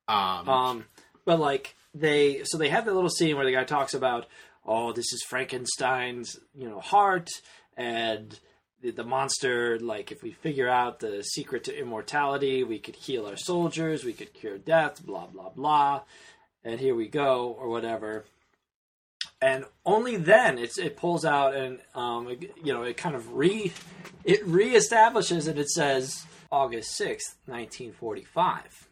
[0.07, 0.85] Um, Um,
[1.25, 4.25] but like they, so they have that little scene where the guy talks about,
[4.65, 7.27] oh, this is Frankenstein's, you know, heart,
[7.75, 8.39] and
[8.81, 9.79] the, the monster.
[9.79, 14.13] Like, if we figure out the secret to immortality, we could heal our soldiers, we
[14.13, 16.01] could cure death, blah blah blah,
[16.63, 18.25] and here we go, or whatever.
[19.41, 23.33] And only then it's it pulls out and um, it- you know it kind of
[23.33, 23.71] re
[24.23, 28.87] it reestablishes and it says August sixth, nineteen forty five.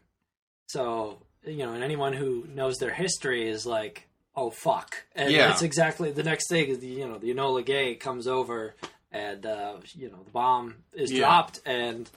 [0.68, 5.48] So you know, and anyone who knows their history is like, oh fuck, and Yeah.
[5.48, 6.68] that's exactly the next thing.
[6.70, 8.76] is the You know, the Enola Gay comes over,
[9.12, 11.20] and uh, you know the bomb is Yeah.
[11.20, 12.10] dropped, and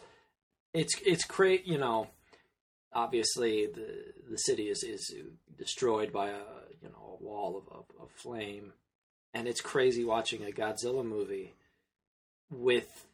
[0.74, 1.66] it's it's great.
[1.66, 2.08] You know,
[2.92, 5.12] obviously the the city is is
[5.56, 6.40] destroyed by a
[6.80, 8.72] you know a wall of, of, of flame,
[9.34, 11.54] and it's crazy watching a Godzilla movie
[12.50, 13.06] with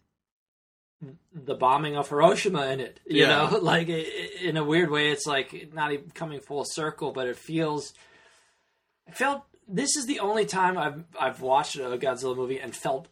[1.33, 2.99] the bombing of Hiroshima in it.
[3.07, 3.51] You Yeah.
[3.51, 7.37] know, like in a weird way, it's like not even coming full circle, but it
[7.37, 7.93] feels.
[9.09, 13.07] I felt this is the only time I've I've watched a Godzilla movie and felt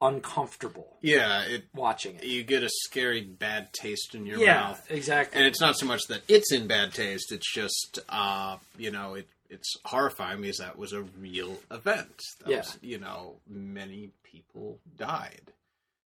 [0.00, 2.24] uncomfortable yeah, it watching it.
[2.24, 4.86] you get a scary bad taste in your Yeah, mouth.
[4.90, 5.38] exactly.
[5.38, 9.14] and it's not so much that it's in bad taste it's just uh you know
[9.14, 12.56] it it's horrifying because that was a real event that Yeah.
[12.58, 15.52] was, you know many people died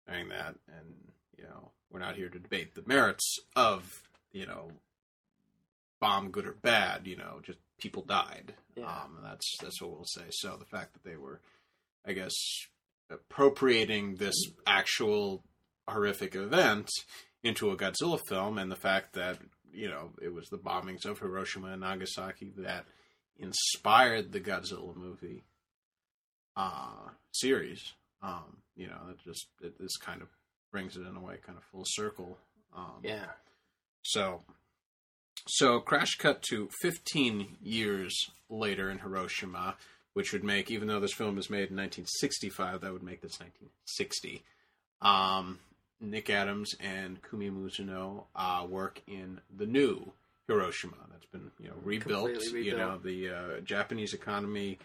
[0.08, 0.96] during that and
[1.38, 4.72] you know we're not here to debate the merits of you know
[6.00, 8.86] bomb good or bad you know just people died Yeah.
[8.86, 11.40] um and that's that's what we'll say so the fact that they were
[12.06, 12.34] i guess
[13.12, 15.44] appropriating this actual
[15.88, 16.90] horrific event
[17.44, 19.40] into a Godzilla film, and the fact that
[19.74, 22.86] you know it was the bombings of Hiroshima and Nagasaki that
[23.38, 25.44] inspired the Godzilla movie
[26.56, 27.94] uh, series.
[28.22, 30.28] Um, you know, it just it, this kind of
[30.72, 32.38] brings it in a way kind of full circle.
[32.76, 33.26] Um, yeah,
[34.04, 34.42] so,
[35.48, 38.14] so crash cut to 15 years
[38.50, 39.76] later in Hiroshima,
[40.14, 43.40] which would make, even though this film was made in 1965, that would make this
[43.40, 44.44] 1960.
[45.02, 45.60] Um,
[46.00, 50.12] Nick Adams and Kumi Mizuno uh, work in the new
[50.48, 52.34] Hiroshima that's been, you know, rebuilt.
[52.34, 54.80] Completely You know, the uh, Japanese economy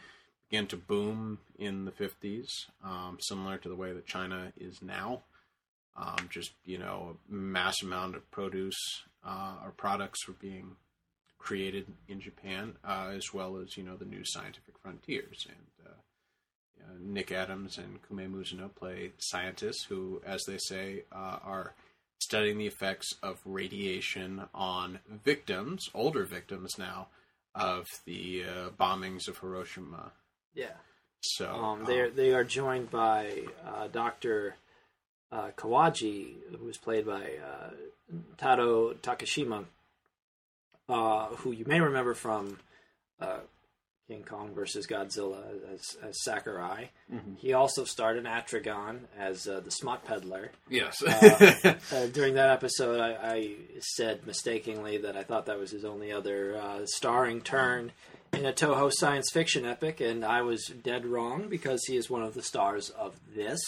[0.49, 2.49] began to boom in the 50s,
[2.85, 5.23] um, similar to the way that China is now
[5.97, 10.77] um, just you know a mass amount of produce uh, or products were being
[11.47, 15.47] created in Japan, uh, as well as you know the new scientific frontiers.
[15.49, 15.91] And uh,
[16.83, 21.75] uh, Nick Adams and Kumi Mizuno play scientists who, as they say, uh, are
[22.21, 27.07] studying the effects of radiation on victims, older victims now,
[27.55, 30.13] of the uh, bombings of Hiroshima.
[30.55, 30.77] yeah.
[31.23, 33.21] So Um, they they are joined by
[33.67, 34.57] uh, Doctor
[35.33, 37.71] uh, Kawaji, who was played by uh,
[38.37, 39.65] Tadao Takashima,
[40.89, 42.59] uh, who you may remember from
[43.21, 43.39] uh,
[44.09, 45.43] King Kong versus Godzilla
[45.75, 46.91] as, as Sakurai.
[47.39, 50.53] He also starred in Atragon as uh, the Smut Peddler.
[50.71, 51.03] yes,
[51.93, 56.13] Uh, during that episode, I, I said mistakenly that I thought that was his only
[56.13, 57.93] other uh, starring turn
[58.33, 62.23] in a Toho science fiction epic, and I was dead wrong because he is one
[62.23, 63.61] of the stars of this.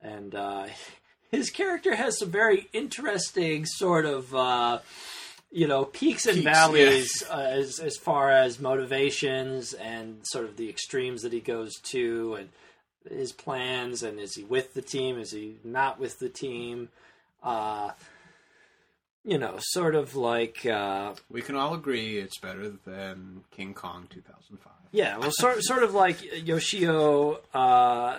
[0.00, 0.68] And uh,
[1.30, 4.34] his character has some very interesting sort of.
[5.50, 10.56] You know, peaks and Peaks, valleys uh, as as far as motivations and sort of
[10.56, 12.48] the extremes that he goes to, and
[13.08, 15.18] his plans, and is he with the team?
[15.18, 16.90] Is he not with the team?
[17.42, 17.92] Uh,
[19.24, 24.06] you know, sort of like uh, we can all agree it's better than King Kong
[24.10, 24.72] 2005.
[24.92, 28.18] yeah, well, sort sort of like Yoshio uh,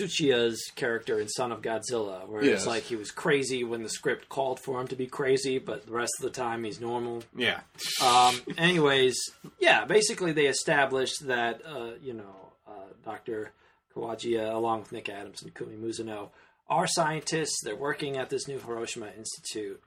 [0.00, 2.58] Tsuchiya's character in Son of Godzilla, where Yes.
[2.60, 5.86] it's like he was crazy when the script called for him to be crazy, but
[5.86, 7.22] the rest of the time he's normal.
[7.36, 7.60] Yeah.
[8.02, 9.16] Um, anyways,
[9.58, 12.72] yeah, basically they established that uh, you know uh,
[13.04, 13.52] Dr.
[13.94, 16.30] Kawajiya, along with Nick Adams and Kumi Mizuno,
[16.68, 17.60] are scientists.
[17.64, 19.80] They're working at this new Hiroshima Institute,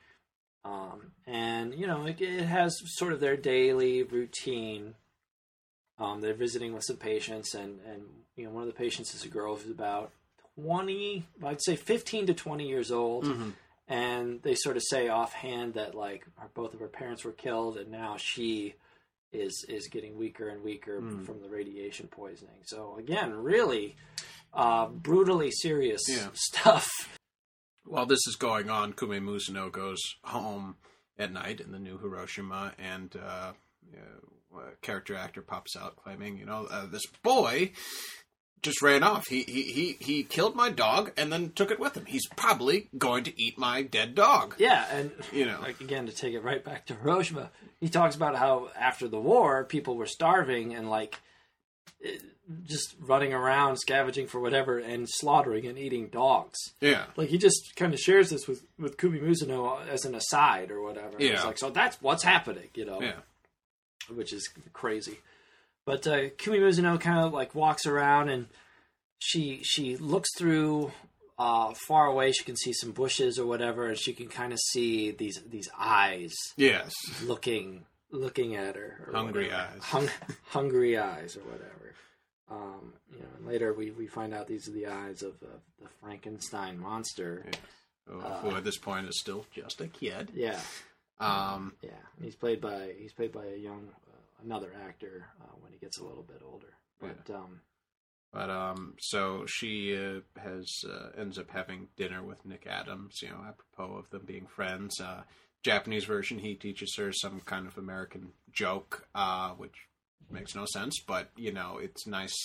[0.66, 4.96] um, and you know it, it has sort of their daily routine.
[6.00, 8.02] Um, they're visiting with some patients, and and
[8.36, 10.12] you know one of the patients is a girl who's about
[10.56, 13.28] twenty, I'd say fifteen to twenty years old.
[13.92, 17.76] And they sort of say offhand that like her, both of her parents were killed
[17.78, 18.76] and now she
[19.34, 22.62] is is getting weaker and weaker from the radiation poisoning.
[22.66, 23.96] So again really
[24.54, 26.28] uh, brutally serious Yeah.
[26.34, 26.88] stuff.
[27.84, 30.76] While this is going on, Kumi Mizuno goes home
[31.18, 33.54] at night in the new Hiroshima, and uh,
[33.92, 34.39] you know, a
[34.82, 37.72] character actor pops out claiming, you know, uh, this boy
[38.62, 39.28] just ran off.
[39.28, 42.06] He, he he he killed my dog and then took it with him.
[42.06, 44.56] He's probably going to eat my dead dog.
[44.58, 45.60] yeah and You know.
[45.62, 49.20] like again to take it right back to hiroshima he talks about how after the
[49.20, 51.18] war people were starving and like
[52.66, 57.06] just running around scavenging for whatever and slaughtering and eating dogs Yeah.
[57.16, 60.82] Like he just kind of shares this with with Kumi Mizuno as an aside or
[60.82, 61.16] whatever.
[61.20, 61.34] Yeah.
[61.34, 63.20] It's like so that's what's happening, you know, Yeah.
[64.14, 65.20] Which is crazy.
[65.86, 68.48] But uh, Kumi Mizuno kind of like walks around and
[69.20, 70.92] she she looks through
[71.38, 72.32] uh, far away.
[72.32, 75.70] She can see some bushes or whatever, and she can kind of see these these
[75.78, 76.94] eyes Yes.
[77.24, 79.06] looking looking at her.
[79.08, 79.62] Or Hungry whatever.
[79.76, 79.84] eyes.
[79.84, 80.10] Hung,
[80.50, 81.94] hungry eyes or whatever.
[82.52, 85.48] Um, you know, and later we, we find out these are the eyes of uh,
[85.80, 87.46] the Frankenstein monster.
[88.08, 90.32] Who, who at this point is still just a kid.
[90.34, 90.60] Yeah,
[91.20, 91.90] Um, yeah.
[92.16, 95.78] And he's played by he's played by a young uh, another actor uh, when he
[95.78, 96.74] gets a little bit older.
[97.00, 97.62] But um,
[98.32, 103.20] But um, so she uh, has uh, ends up having dinner with Nick Adams.
[103.22, 105.00] You know, apropos of them being friends.
[105.00, 105.24] Uh,
[105.64, 109.76] Japanese version, he teaches her some kind of American joke, uh, which
[110.30, 111.02] makes no sense.
[111.06, 112.36] But you know, it's nice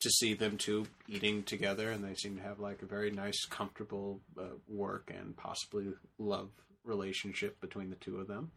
[0.00, 3.44] to see them two eating together, and they seem to have like a very nice,
[3.46, 5.86] comfortable uh, work and possibly
[6.18, 6.50] love
[6.84, 8.50] relationship between the two of them.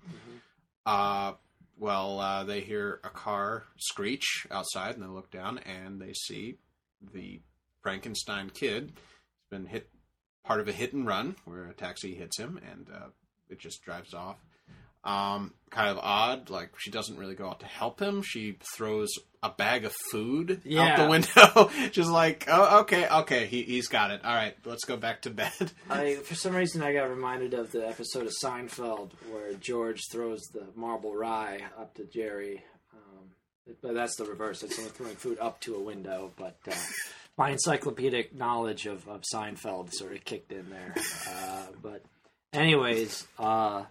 [0.86, 1.34] Uh,
[1.80, 6.58] well, uh, they hear a car screech outside, and they look down, and they see
[7.14, 7.40] the
[7.82, 8.94] Frankenstein kid.
[8.96, 9.90] He's been hit
[10.44, 13.08] part of a hit and run where a taxi hits him, and uh,
[13.50, 14.38] it just drives off.
[15.08, 16.50] Um, kind of odd.
[16.50, 18.22] Like she doesn't really go out to help him.
[18.22, 19.10] She throws
[19.44, 21.72] a bag of food out the window.
[21.92, 24.24] just like, oh, okay, okay, he, he's got it.
[24.26, 25.72] All right, let's go back to bed.
[25.90, 30.42] I for some reason I got reminded of the episode of Seinfeld where George throws
[30.54, 32.64] the marble rye up to Jerry.
[32.94, 34.64] Um, but that's the reverse.
[34.64, 36.32] It's only throwing food up to a window.
[36.38, 36.76] But uh,
[37.38, 40.96] my encyclopedic knowledge of, of Seinfeld sort of kicked in there.
[41.30, 42.04] Uh, but
[42.52, 43.84] anyways, uh,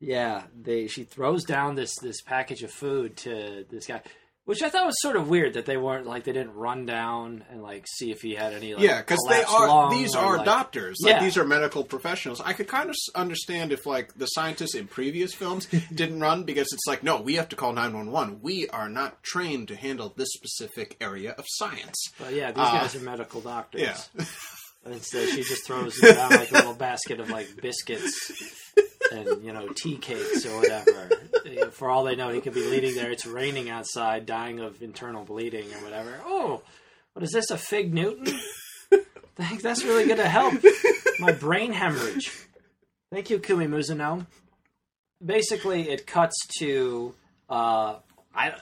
[0.00, 4.02] yeah, they she throws down this this package of food to this guy.
[4.44, 7.44] Which I thought was sort of weird that they weren't like they didn't run down
[7.50, 10.36] and like see if he had any like yeah, because they are these or, are
[10.38, 10.96] like- doctors.
[11.02, 11.22] Like Yeah.
[11.22, 12.40] these are medical professionals.
[12.40, 16.68] I could kind of understand if like the scientists in previous films didn't run because
[16.72, 18.40] it's like no, we have to call nine one one.
[18.40, 21.96] We are not trained to handle this specific area of science.
[22.18, 23.82] But yeah, these guys uh, are medical doctors.
[23.82, 24.24] Yeah.
[24.86, 28.72] And instead, she just throws down like a little basket of like biscuits
[29.12, 31.08] and you know tea cakes or whatever.
[31.70, 33.10] For all they know, he could be leading there.
[33.10, 36.20] It's raining outside, dying of internal bleeding or whatever.
[36.24, 36.62] Oh,
[37.12, 37.50] what is this?
[37.50, 38.38] A fig Newton?
[39.36, 39.62] Thanks.
[39.62, 40.54] That's really going to help
[41.20, 42.30] my brain hemorrhage.
[43.12, 44.26] Thank you, Kumi Mizuno.
[45.24, 47.14] Basically, it cuts to
[47.48, 47.96] uh,
[48.34, 48.54] I.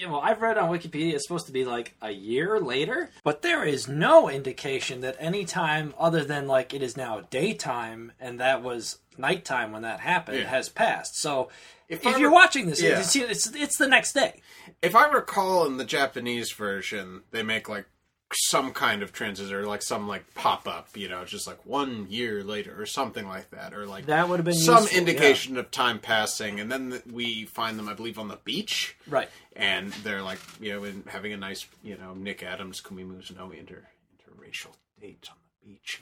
[0.00, 3.42] You know, I've read on Wikipedia it's supposed to be like a year later, but
[3.42, 8.40] there is no indication that any time other than like it is now daytime and
[8.40, 10.46] that was nighttime when that happened Yeah.
[10.48, 11.20] has passed.
[11.20, 11.50] So
[11.86, 12.98] if, I you're re- watching this, Yeah.
[12.98, 14.40] it's, it's it's the next day.
[14.80, 17.84] If I recall, in the Japanese version, they make like
[18.32, 20.88] some kind of transition or like some like pop up.
[20.96, 24.38] You know, just like one year later or something like that, or like That would
[24.38, 26.60] have been some useful, indication of time passing.
[26.60, 28.96] And then th- we find them, I believe, on the beach.
[29.08, 29.28] Right.
[29.56, 33.50] and they're like you know in having a nice you know Nick Adams Kumi no
[33.50, 33.82] inter
[34.16, 36.00] interracial date on the beach,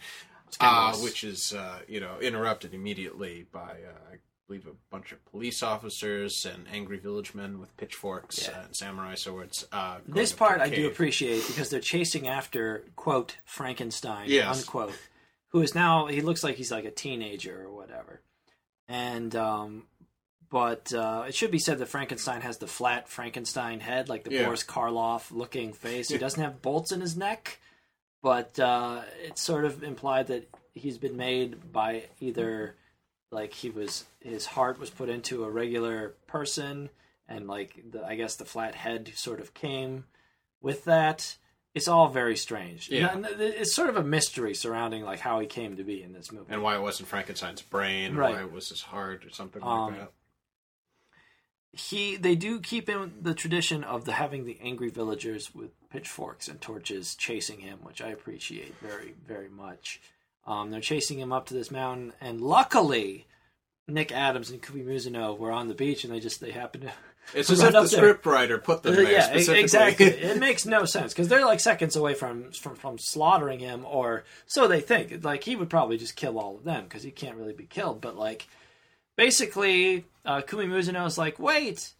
[0.61, 4.17] uh, which is uh, you know interrupted immediately by uh,
[4.49, 9.67] believe a bunch of police officers and angry village men with pitchforks and samurai swords.
[9.71, 14.61] Uh, This part I do appreciate because they're chasing after quote Frankenstein Yes.
[14.61, 14.95] unquote,
[15.49, 18.21] who is now he looks like he's like a teenager or whatever,
[18.89, 19.85] and um,
[20.51, 24.33] but uh, it should be said that Frankenstein has the flat Frankenstein head, like the
[24.33, 24.47] Yeah.
[24.47, 26.09] Boris Karloff looking face.
[26.09, 27.59] He doesn't have bolts in his neck.
[28.23, 32.75] but uh, it's sort of implied that he's been made by either
[33.31, 36.89] like he was his heart was put into a regular person
[37.29, 40.05] and like the, I guess the flat head sort of came
[40.61, 41.37] with that.
[41.75, 42.89] It's all very strange.
[42.91, 43.13] Yeah.
[43.13, 46.33] And it's sort of a mystery surrounding like how he came to be in this
[46.33, 46.47] movie.
[46.53, 48.35] and why it wasn't Frankenstein's brain, Right.
[48.35, 50.13] why it was his heart, or something Um, like that.
[51.73, 56.49] he they do keep in the tradition of the having the angry villagers with pitchforks
[56.49, 60.01] and torches chasing him, which I appreciate very very much.
[60.49, 63.27] Um, they're chasing him up to this mountain, and luckily,
[63.87, 66.93] Nick Adams and Kumi Mizuno were on the beach, and they just they happened to.
[67.35, 69.61] It's as if the scriptwriter put them there yeah, specifically.
[69.61, 70.07] exactly.
[70.07, 74.25] it makes no sense because they're like seconds away from, from from slaughtering him, or
[74.47, 75.23] so they think.
[75.23, 78.01] Like he would probably just kill all of them because he can't really be killed.
[78.01, 78.49] But like,
[79.19, 81.93] basically, uh, Kumi Mizuno is like, wait,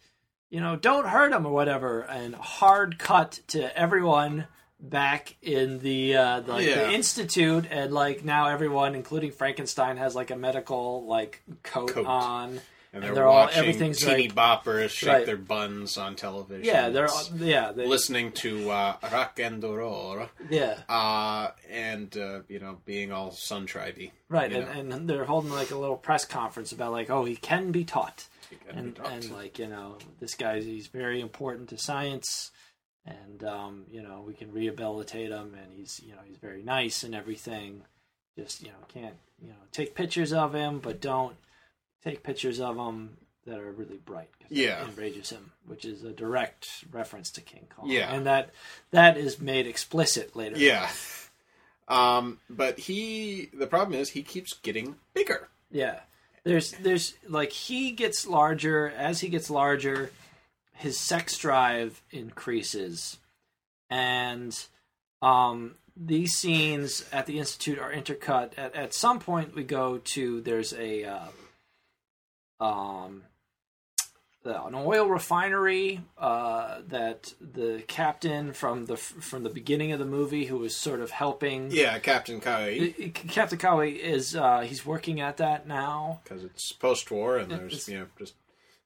[0.49, 4.47] you know, don't hurt him or whatever, and hard cut to everyone
[4.79, 6.75] back in the uh, the, like, Yeah.
[6.87, 12.05] the institute, and like now everyone, including Frankenstein, has like a medical like coat, Coat.
[12.05, 12.49] on.
[12.49, 12.61] and
[12.91, 15.25] and they're, they're all- watching everything's teeny like- boppers shake Right.
[15.25, 16.63] their buns on television.
[16.65, 22.59] Yeah, they're yeah they, listening to uh, Rock and Roll, yeah uh, and uh, you
[22.59, 24.09] know, being all sun tribey.
[24.27, 27.71] Right, and, and they're holding like a little press conference about like, oh, he can
[27.71, 28.25] be taught,
[28.67, 29.11] can and be taught.
[29.11, 32.49] and like you know, this guy's he's very important to science,
[33.09, 37.03] and um, you know, we can rehabilitate him, and he's you know he's very nice
[37.03, 37.81] and everything.
[38.37, 41.35] Just you know, can't you know take pictures of him, but don't
[42.03, 44.29] take pictures of him that are really bright.
[44.49, 44.83] Yeah.
[44.85, 47.89] enrages him, which is a direct reference to King Kong.
[47.89, 48.13] Yeah.
[48.13, 48.51] and that
[48.91, 50.57] that is made explicit later.
[50.57, 50.89] Yeah.
[51.87, 55.49] Um, but he, the problem is, he keeps getting bigger.
[55.71, 55.99] Yeah.
[56.43, 60.11] There's there's like he gets larger as he gets larger,
[60.79, 63.17] his sex drive increases.
[63.89, 64.57] And
[65.21, 70.39] um these scenes at the institute are intercut at at some point we go to
[70.41, 73.23] there's a uh, um
[74.45, 80.45] an oil refinery uh, that the captain from the from the beginning of the movie
[80.45, 85.37] who was sort of helping Yeah, Captain Kai, Captain Kawai is uh, he's working at
[85.37, 86.21] that now.
[86.23, 88.33] because it's post-war, and It's- there's you know just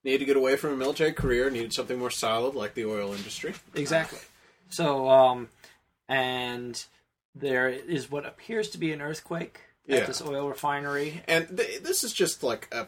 [0.03, 3.13] needed to get away from a military career, needed something more solid like the oil
[3.13, 3.53] industry.
[3.73, 4.19] Exactly.
[4.69, 5.49] So, um,
[6.09, 6.83] and
[7.35, 9.97] there is what appears to be an earthquake Yeah.
[9.97, 11.23] at this oil refinery.
[11.27, 12.87] And th- this is just like a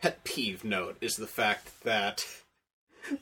[0.00, 2.24] pet peeve note is the fact that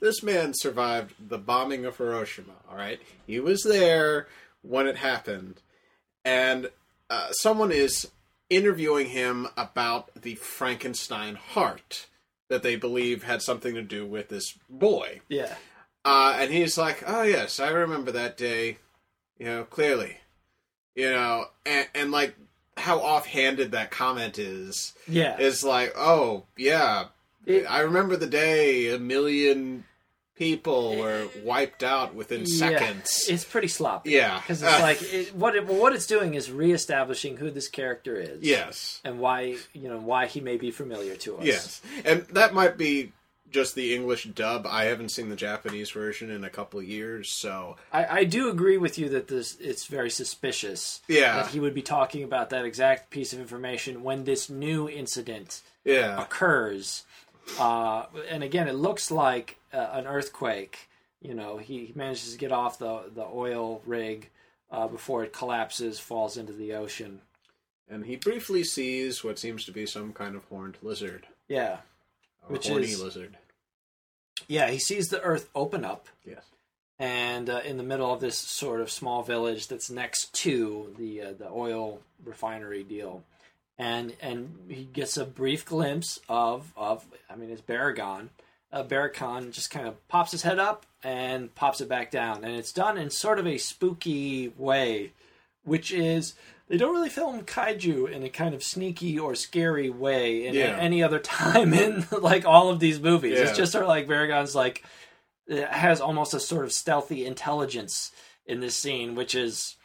[0.00, 2.54] this man survived the bombing of Hiroshima.
[2.70, 4.28] All right, he was there
[4.62, 5.60] when it happened,
[6.24, 6.70] and
[7.08, 8.10] uh, someone is
[8.50, 12.06] interviewing him about the Frankenstein heart
[12.48, 15.20] that they believe had something to do with this boy.
[15.28, 15.54] Yeah,
[16.04, 18.78] Uh, and he's like, "Oh yes, I remember that day,
[19.38, 20.18] you know, clearly,
[20.94, 22.36] you know, and, and like
[22.76, 27.06] how offhanded that comment is yeah, It's like, oh yeah,
[27.46, 29.84] It- I remember the day a million
[30.36, 32.56] people eh, were wiped out within Yeah.
[32.56, 33.26] seconds.
[33.28, 34.10] It's pretty sloppy.
[34.10, 34.38] Yeah.
[34.40, 38.16] because it's uh, like it, what it, what it's doing is reestablishing who this character
[38.16, 38.42] is.
[38.42, 41.44] yes, and why you know why he may be familiar to us.
[41.44, 43.12] yes, and that might be
[43.48, 44.66] just the English dub.
[44.66, 48.50] I haven't seen the Japanese version in a couple of years, so I, I do
[48.50, 51.00] agree with you that this it's very suspicious.
[51.08, 51.36] Yeah.
[51.36, 55.62] that he would be talking about that exact piece of information when this new incident
[55.84, 57.04] yeah, occurs.
[57.58, 60.88] Uh, and again, it looks like uh, an earthquake.
[61.20, 64.30] You know, he manages to get off the the oil rig
[64.70, 67.20] uh, before it collapses, falls into the ocean.
[67.88, 71.78] and he briefly sees what seems to be some kind of horned lizard, Yeah,
[72.48, 73.36] a Which horny is- lizard.
[74.48, 74.68] yeah.
[74.70, 76.44] He sees the earth open up, Yes.
[76.98, 81.22] and uh, in the middle of this sort of small village that's next to the
[81.22, 83.22] uh, the oil refinery deal,
[83.78, 88.28] and and he gets a brief glimpse of of I mean it's Baragon.
[88.72, 88.82] Uh,
[89.50, 92.98] just kind of pops his head up and pops it back down, and it's done
[92.98, 95.12] in sort of a spooky way,
[95.62, 96.34] which is
[96.68, 100.76] they don't really film kaiju in a kind of sneaky or scary way in Yeah.
[100.78, 103.38] any other time in like all of these movies.
[103.38, 103.44] Yeah.
[103.48, 104.84] It's just sort of like Baragon's like
[105.46, 108.10] it has almost a sort of stealthy intelligence
[108.46, 109.76] in this scene, which is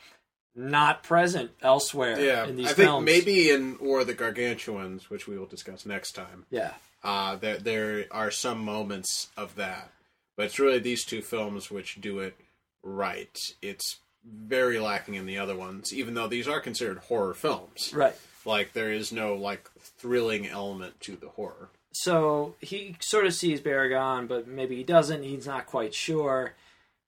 [0.55, 3.05] not present elsewhere Yeah, in these I think films.
[3.05, 6.73] maybe in War of the Gargantuans, which we will discuss next time, yeah,
[7.03, 9.91] uh, there there are some moments of that,
[10.35, 12.35] but it's really these two films which do it
[12.83, 13.37] right.
[13.61, 17.91] It's very lacking in the other ones, even though these are considered horror films.
[17.93, 18.15] right.
[18.45, 21.69] Like there is no like thrilling element to the horror.
[21.93, 25.23] So he sort of sees Baragon, but maybe he doesn't.
[25.23, 26.53] He's not quite sure.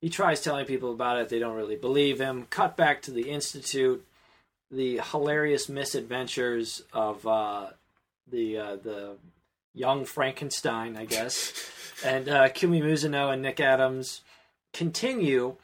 [0.03, 1.29] He tries telling people about it.
[1.29, 2.45] They don't really believe him.
[2.49, 4.05] Cut back to the institute.
[4.69, 7.67] The hilarious misadventures of uh,
[8.29, 9.15] the uh, the
[9.73, 11.53] young Frankenstein, I guess,
[12.05, 14.23] and uh, Kumi Mizuno and Nick Adams
[14.73, 15.55] continue.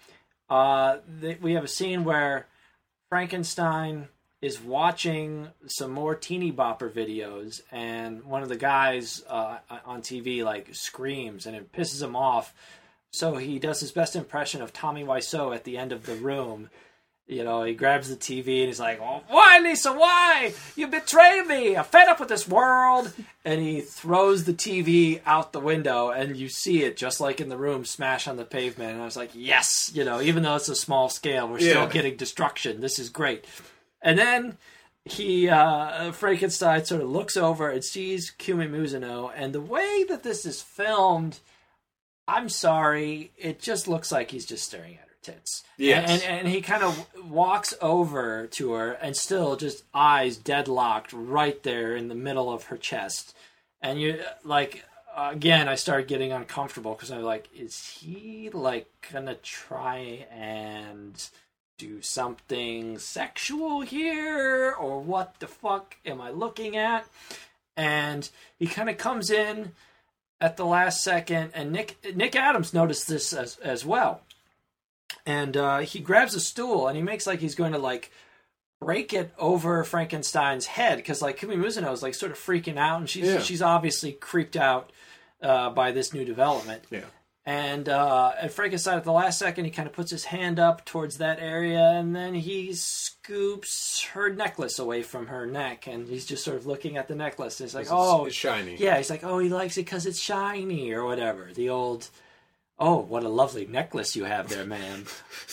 [0.50, 2.48] Uh, th- we have a scene where
[3.10, 4.08] Frankenstein
[4.42, 10.46] is watching some more teeny bopper videos, and one of the guys uh, on TV
[10.46, 12.54] like screams, and it pisses him off.
[13.12, 16.70] So he does his best impression of Tommy Wiseau at the end of the room.
[17.28, 19.94] You know, he grabs the TV and he's like, oh, "Why, Lisa?
[19.94, 20.52] Why?
[20.76, 21.78] You betrayed me!
[21.78, 23.14] I'm fed up with this world!"
[23.46, 27.50] And he throws the TV out the window, and you see it just like in
[27.50, 28.94] the room, smash on the pavement.
[28.94, 31.88] And I was like, "Yes!" You know, even though it's a small scale, we're still
[31.88, 32.82] getting destruction.
[32.82, 33.46] This is great.
[34.02, 34.58] And then
[35.06, 40.24] he uh, Frankenstein sort of looks over and sees Kumi Mizuno, and the way that
[40.24, 41.40] this is filmed,
[42.30, 45.64] I'm sorry, it just looks like he's just staring at her tits.
[45.78, 46.10] Yes.
[46.10, 51.12] and and, and he kind of walks over to her, and still just eyes deadlocked
[51.12, 53.36] right there in the middle of her chest,
[53.82, 54.86] and you like.
[55.18, 61.22] Again, I started getting uncomfortable because I'm like, "Is he like gonna try and
[61.78, 67.08] do something sexual here or what the fuck am I looking at?
[67.76, 69.72] And he kind of comes in
[70.42, 74.22] at the last second, and Nick Nick Adams noticed this as as well.
[75.26, 78.12] And uh, he grabs a stool and he makes like he's going to like
[78.82, 83.00] break it over Frankenstein's head because like Kumi Mizuno is like sort of freaking out,
[83.00, 83.40] and she's Yeah.
[83.40, 84.92] she's obviously creeped out
[85.42, 86.84] uh, by this new development.
[86.90, 87.02] Yeah.
[87.50, 90.86] And uh, and Frankenstein at the last second, he kind of puts his hand up
[90.86, 96.28] towards that area, and then he scoops her necklace away from her neck, and he's
[96.28, 97.60] just sort of looking at the necklace.
[97.60, 98.76] And He's like, It's- "Oh, it's shiny.
[98.78, 102.10] Yeah, he's like, "Oh, he likes it because it's shiny or whatever." The old,
[102.78, 105.06] "Oh, what a lovely necklace you have there, man.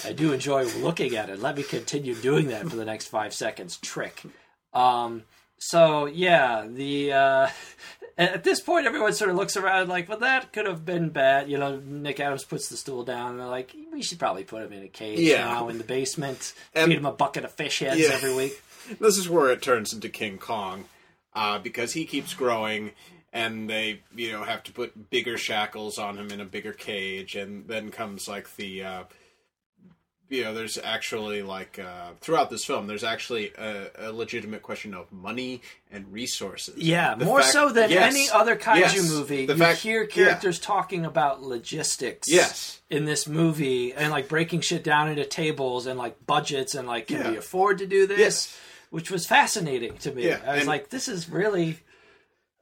[0.05, 1.40] I do enjoy looking at it.
[1.40, 4.22] Let me continue doing that for the next five seconds." Trick.
[4.74, 5.22] Um,
[5.59, 7.49] so yeah, the uh,
[8.18, 11.50] at this point, everyone sort of looks around like, well, that could have been bad.
[11.50, 14.62] You know, Nick Adams puts the stool down, and they're like, we should probably put
[14.62, 15.44] him in a cage Yeah.
[15.44, 18.10] now in the basement, And- feed him a bucket of fish heads Yeah.
[18.12, 18.62] every week.
[19.00, 20.84] This is where it turns into King Kong,
[21.34, 22.92] uh, because he keeps growing,
[23.32, 27.34] and they you know have to put bigger shackles on him in a bigger cage,
[27.34, 28.84] and then comes like the.
[28.84, 29.02] Uh,
[30.28, 34.92] you know, there's actually like uh, throughout this film, there's actually a, a legitimate question
[34.94, 35.62] of money
[35.92, 36.76] and resources.
[36.78, 39.10] Yeah, The more fact- so than yes, any other kaiju yes.
[39.10, 39.46] movie.
[39.46, 40.08] The you fact- hear yeah.
[40.08, 42.28] characters talking about logistics.
[42.28, 42.80] Yes.
[42.90, 47.08] In this movie, and like breaking shit down into tables and like budgets and like,
[47.08, 47.30] can Yeah.
[47.32, 48.18] we afford to do this?
[48.18, 48.60] Yes.
[48.90, 50.26] Which was fascinating to me.
[50.28, 51.78] Yeah, I was and- like, this is really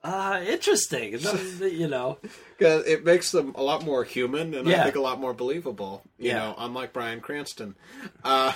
[0.04, 1.18] uh, interesting.
[1.60, 2.18] you know,
[2.60, 6.02] 'Cause it makes them a lot more human and I think a lot more believable.
[6.18, 6.38] You Yeah.
[6.38, 7.74] know, unlike Bryan Cranston.
[8.22, 8.52] Uh,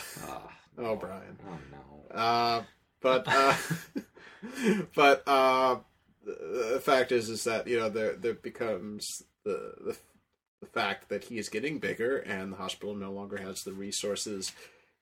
[0.78, 1.38] oh, Brian.
[1.48, 2.14] oh no.
[2.16, 2.62] Uh,
[3.00, 3.54] but uh,
[4.94, 5.76] but uh,
[6.24, 9.96] the, the fact is, is that you know there there becomes the, the
[10.60, 14.52] the fact that he is getting bigger, and the hospital no longer has the resources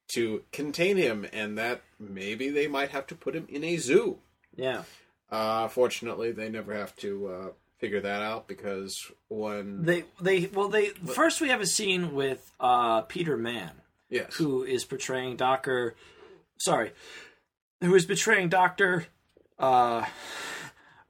[0.09, 4.19] to contain him, and that maybe they might have to put him in a zoo.
[4.55, 4.83] Yeah.
[5.31, 7.49] Uh, fortunately, they never have to uh,
[7.79, 12.51] figure that out because when They they well they first we have a scene with
[12.61, 13.73] uh, Peter Mann.
[14.09, 15.95] yes, who is portraying Doctor.
[16.59, 16.93] Sorry,
[17.81, 19.07] who is portraying Doctor
[19.59, 20.05] uh,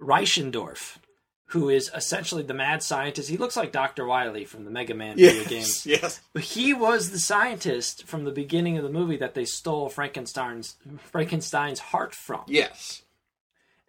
[0.01, 0.99] Reichendorf,
[1.47, 3.29] who is essentially the mad scientist.
[3.29, 5.87] He looks like Doctor Wily from the Mega Man video games.
[5.87, 9.45] yes, yes, But he was the scientist from the beginning of the movie that they
[9.45, 10.77] stole Frankenstein's
[11.12, 12.43] Frankenstein's heart from.
[12.47, 13.03] yes,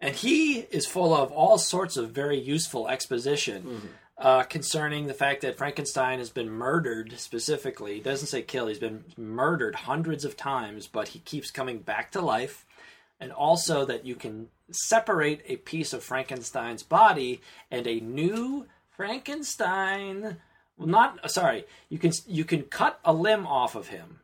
[0.00, 5.42] And he is full of all sorts of very useful exposition uh, concerning the fact
[5.42, 7.94] that Frankenstein has been murdered specifically.
[7.94, 12.12] He doesn't say kill, he's been murdered hundreds of times, but he keeps coming back
[12.12, 12.64] to life.
[13.20, 17.40] And also that you can separate a piece of Frankenstein's body
[17.70, 20.36] and a new Frankenstein.
[20.76, 21.64] Well, not sorry.
[21.88, 24.20] You can you can cut a limb off of him,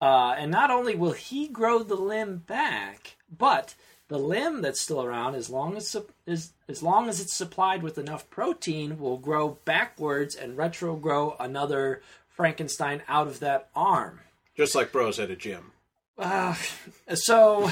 [0.00, 3.74] uh, and not only will he grow the limb back, but
[4.12, 5.96] the limb that's still around, as long as
[6.26, 11.36] as as long as it's supplied with enough protein, will grow backwards and retro grow
[11.40, 14.20] another Frankenstein out of that arm.
[14.56, 15.72] just like bros at a gym.
[16.18, 16.54] Uh,
[17.14, 17.70] so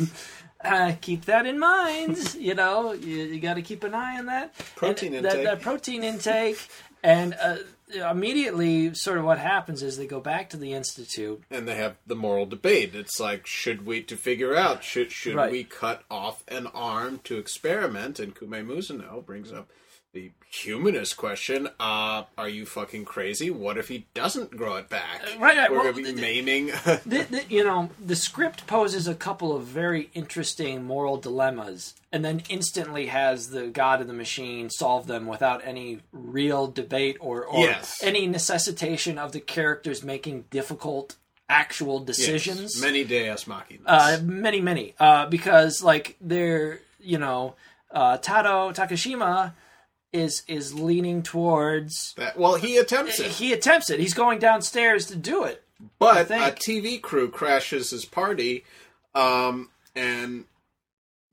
[0.64, 2.34] uh, keep that in mind.
[2.34, 5.44] You know, you, you got to keep an eye on that Protein And that, intake.
[5.46, 6.68] that protein intake,
[7.02, 7.56] and uh,
[7.94, 11.42] immediately, sort of what happens is they go back to the institute.
[11.50, 12.94] and they have the moral debate.
[12.94, 15.52] It's like, should we to figure out should should Right.
[15.52, 18.18] we cut off an arm to experiment?
[18.18, 19.68] And Kumi Mizuno brings up
[20.64, 23.50] humanist question: uh, Are you fucking crazy?
[23.50, 25.22] What if he doesn't grow it back?
[25.38, 26.66] right, right, We're well, gonna be the- maiming.
[27.06, 32.24] the, the, you know, the script poses a couple of very interesting moral dilemmas, and
[32.24, 37.44] then instantly has the God of the Machine solve them without any real debate or,
[37.44, 38.00] or Yes.
[38.02, 41.16] any necessitation of the characters making difficult
[41.48, 42.74] actual decisions.
[42.74, 43.80] Yes, many Deus Machinas.
[43.86, 47.54] uh, many, many, uh, because like they're you know,
[47.92, 49.52] uh, Tadao Takashima
[50.16, 52.14] is is leaning towards.
[52.16, 54.00] That- well, he attempts it, He attempts it.
[54.00, 55.62] He's going downstairs to do it.
[55.98, 56.52] but a.
[56.52, 58.64] TV crew crashes his party,
[59.14, 60.44] um, and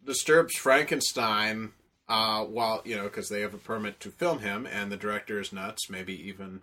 [0.05, 1.71] disturbs Frankenstein.
[2.09, 5.39] Uh, while you know, because they have a permit to film him, and the director
[5.39, 5.89] is nuts.
[5.89, 6.61] Maybe even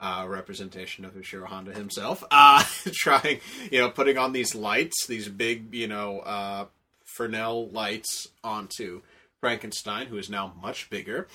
[0.00, 2.22] uh, representation of Ishiro Honda himself.
[2.30, 2.62] Uh,
[2.92, 3.40] trying,
[3.72, 6.66] you know, putting on these lights, these big, you know, uh,
[7.04, 9.00] Fresnel lights onto
[9.40, 11.26] Frankenstein, who is now much bigger.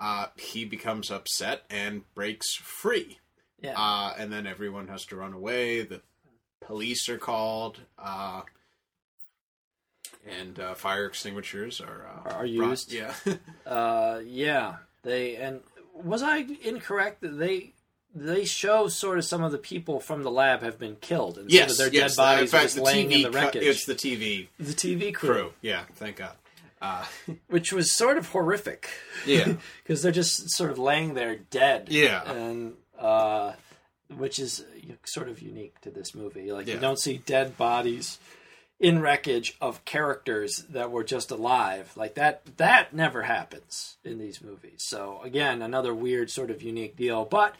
[0.00, 3.18] Uh, he becomes upset and breaks free.
[3.60, 3.74] Yeah.
[3.76, 5.82] Uh, and then everyone has to run away.
[5.82, 6.00] The
[6.60, 7.80] police are called.
[7.98, 8.42] Uh,
[10.28, 12.92] and uh, fire extinguishers are uh, Are brought- used.
[12.92, 13.14] Yeah,
[13.66, 15.60] Uh, yeah, they and
[15.94, 17.72] was I incorrect that they
[18.14, 21.50] they show sort of some of the people from the lab have been killed and
[21.50, 22.16] yes, their yes.
[22.16, 23.62] dead bodies in fact, the laying TV in the wreckage.
[23.62, 25.52] it's the TV the TV crew, crew.
[25.62, 26.32] Yeah, thank God.
[26.80, 27.04] Uh,
[27.48, 28.88] which was sort of horrific
[29.26, 31.88] yeah, because they're just sort of laying there dead.
[31.90, 32.30] Yeah.
[32.30, 33.52] and uh,
[34.16, 34.64] which is
[35.04, 36.52] sort of unique to this movie.
[36.52, 38.18] Like you don't see dead bodies
[38.80, 44.40] in wreckage of characters that were just alive like that that never happens in these
[44.40, 47.56] movies so again another weird sort of unique deal but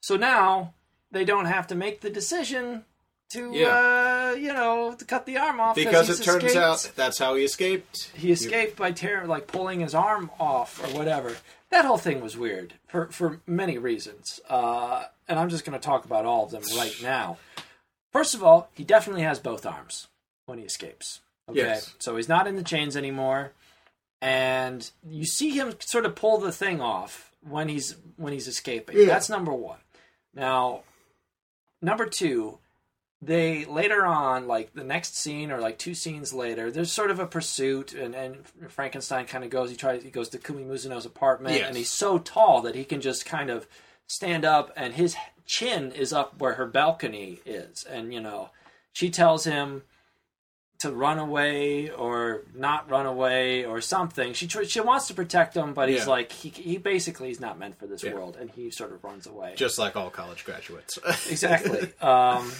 [0.00, 0.74] so now
[1.10, 2.84] they don't have to make the decision
[3.32, 4.30] to Yeah.
[4.32, 6.56] uh you know to cut the arm off because it turns escaped.
[6.56, 8.10] out that's how he escaped.
[8.14, 11.36] he escaped by tear like pulling his arm off or whatever
[11.70, 15.84] that whole thing was weird for for many reasons uh and i'm just going to
[15.84, 17.36] talk about all of them right now
[18.12, 20.08] first of all he definitely has both arms
[20.46, 21.94] when he escapes okay Yes.
[21.98, 23.52] so he's not in the chains anymore
[24.22, 28.96] and you see him sort of pull the thing off when he's when he's escaping
[28.98, 29.06] Yeah.
[29.06, 29.78] that's number one
[30.34, 30.82] now
[31.80, 32.58] number two
[33.22, 37.18] they later on like the next scene or like two scenes later there's sort of
[37.18, 41.04] a pursuit and, and frankenstein kind of goes he tries he goes to kumi mizuno's
[41.04, 41.68] apartment Yes.
[41.68, 43.66] and he's so tall that he can just kind of
[44.06, 48.50] stand up and his chin is up where her balcony is and you know
[48.92, 49.82] she tells him
[50.78, 55.54] to run away or not run away or something she tr- she wants to protect
[55.54, 56.06] him but he's Yeah.
[56.06, 58.14] like he, he basically is not meant for this Yeah.
[58.14, 60.98] world and he sort of runs away Just like all college graduates.
[61.28, 61.92] exactly.
[62.00, 62.50] um,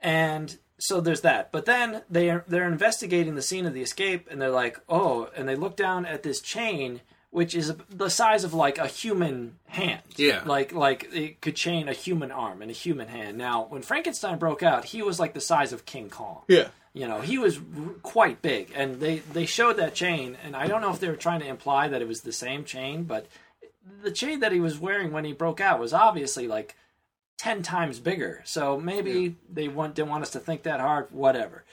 [0.00, 1.52] and so there's that.
[1.52, 5.28] But then they are, they're investigating the scene of the escape, and they're like, oh,
[5.36, 9.56] and they look down at this chain, which is the size of like a human
[9.66, 10.02] hand.
[10.16, 10.42] Yeah.
[10.44, 13.38] like like it could chain a human arm and a human hand.
[13.38, 16.42] Now, when Frankenstein broke out, he was like the size of King Kong.
[16.48, 16.68] yeah.
[16.92, 17.62] You know, he was r-
[18.02, 21.16] quite big, and they they showed that chain, and I don't know if they were
[21.16, 23.26] trying to imply that it was the same chain, but
[24.02, 26.74] the chain that he was wearing when he broke out was obviously like
[27.38, 28.42] ten times bigger.
[28.44, 31.08] So maybe they want didn't want us to think that hard.
[31.10, 31.64] Whatever.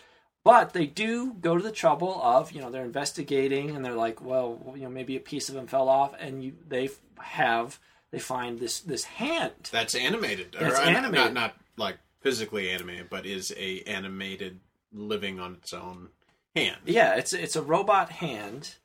[0.44, 4.22] But they do go to the trouble of you know they're investigating, and they're like,
[4.22, 6.90] well, you know, maybe a piece of him fell off, and you they
[7.20, 7.80] have
[8.12, 9.70] they find this this hand.
[9.72, 10.56] That's animated.
[10.60, 11.14] That's or, animated.
[11.14, 14.60] Not, not like physically animated, but is a animated
[14.92, 16.10] living on its own
[16.56, 16.78] hand.
[16.86, 18.76] Yeah, it's it's a robot hand,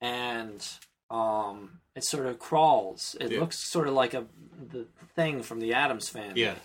[0.00, 0.66] and
[1.10, 3.16] um, it sort of crawls.
[3.20, 3.40] It Yeah.
[3.40, 4.26] looks sort of like a
[4.72, 6.40] the thing from the Addams family.
[6.42, 6.58] Yes.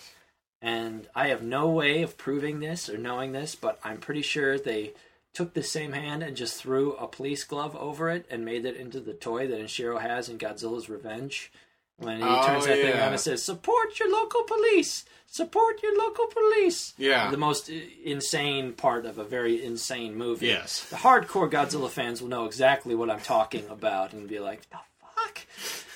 [0.62, 4.58] And I have no way of proving this or knowing this, but I'm pretty sure
[4.58, 4.94] they
[5.34, 8.76] took the same hand and just threw a police glove over it and made it
[8.78, 11.52] into the toy that Ichiro has in Godzilla's Revenge.
[11.98, 13.06] When he Oh, turns that thing oh, yeah.
[13.08, 15.06] on and says, "Support your local police!
[15.28, 17.32] Support your local police!" Yeah.
[17.32, 17.74] the most uh,
[18.04, 20.48] insane part of a very insane movie.
[20.48, 20.84] Yes.
[20.90, 24.78] the hardcore Godzilla fans will know exactly what I'm talking about and be like, "The
[25.26, 25.46] fuck."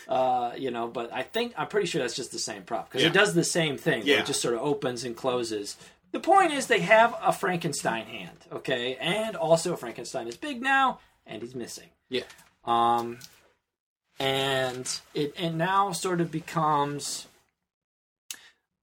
[0.07, 3.03] Uh, you know, but I think I'm pretty sure that's just the same prop because
[3.03, 3.09] Yeah.
[3.09, 4.01] it does the same thing.
[4.05, 4.19] Yeah.
[4.19, 5.77] it just sort of opens and closes.
[6.11, 10.99] The point is they have a Frankenstein hand, okay, and also Frankenstein is big now
[11.27, 11.89] and he's missing.
[12.09, 12.23] Yeah.
[12.65, 13.19] Um,
[14.19, 17.27] and it it now sort of becomes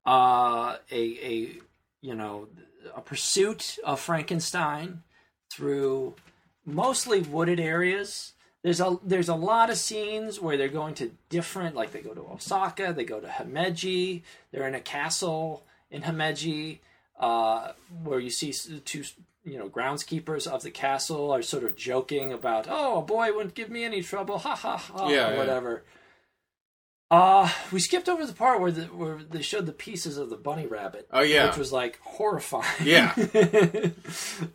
[0.05, 1.59] uh, a a
[2.01, 2.47] you know
[2.95, 5.03] a pursuit of Frankenstein
[5.51, 6.15] through
[6.65, 8.33] mostly wooded areas.
[8.67, 12.13] There's a there's a lot of scenes where they're going to different like they go
[12.13, 16.79] to Osaka, they go to Himeji, they're in a castle in Himeji.
[17.17, 17.71] uh,
[18.03, 18.51] where you see
[18.83, 19.03] two,
[19.45, 23.55] you know, groundskeepers of the castle are sort of joking about, "Oh, a boy wouldn't
[23.55, 25.79] give me any trouble," ha ha ha, Yeah, or yeah.
[27.09, 30.35] Uh, we skipped over the part where the, where they showed the pieces of the
[30.35, 31.07] bunny rabbit.
[31.13, 31.47] Oh, yeah.
[31.47, 32.65] which was like horrifying.
[32.83, 33.13] Yeah.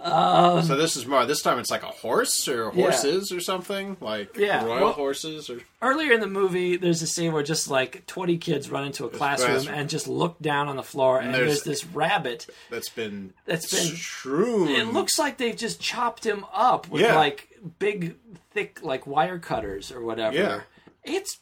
[0.01, 1.25] Um, so this is more.
[1.27, 5.49] This time it's like a horse or horses or something like Yeah, royal well- horses
[5.51, 9.05] or Earlier in the movie, there's a scene where just like 20 kids run into
[9.05, 9.75] a classroom classroom.
[9.79, 12.47] and just look down on the floor, and, there's- there's, this rabbit.
[12.71, 14.69] that's been That's been- strewn.
[14.69, 17.17] It looks like they've just chopped him up with Yeah.
[17.17, 17.49] like
[17.79, 18.17] big,
[18.53, 20.37] thick, like wire cutters or whatever.
[20.37, 20.61] Yeah.
[21.05, 21.39] It's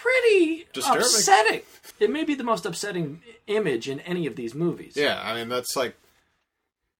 [0.00, 1.00] pretty Disturbing.
[1.02, 1.60] upsetting.
[2.00, 4.94] It may be the most upsetting image in any of these movies.
[4.96, 5.94] Yeah, I mean that's like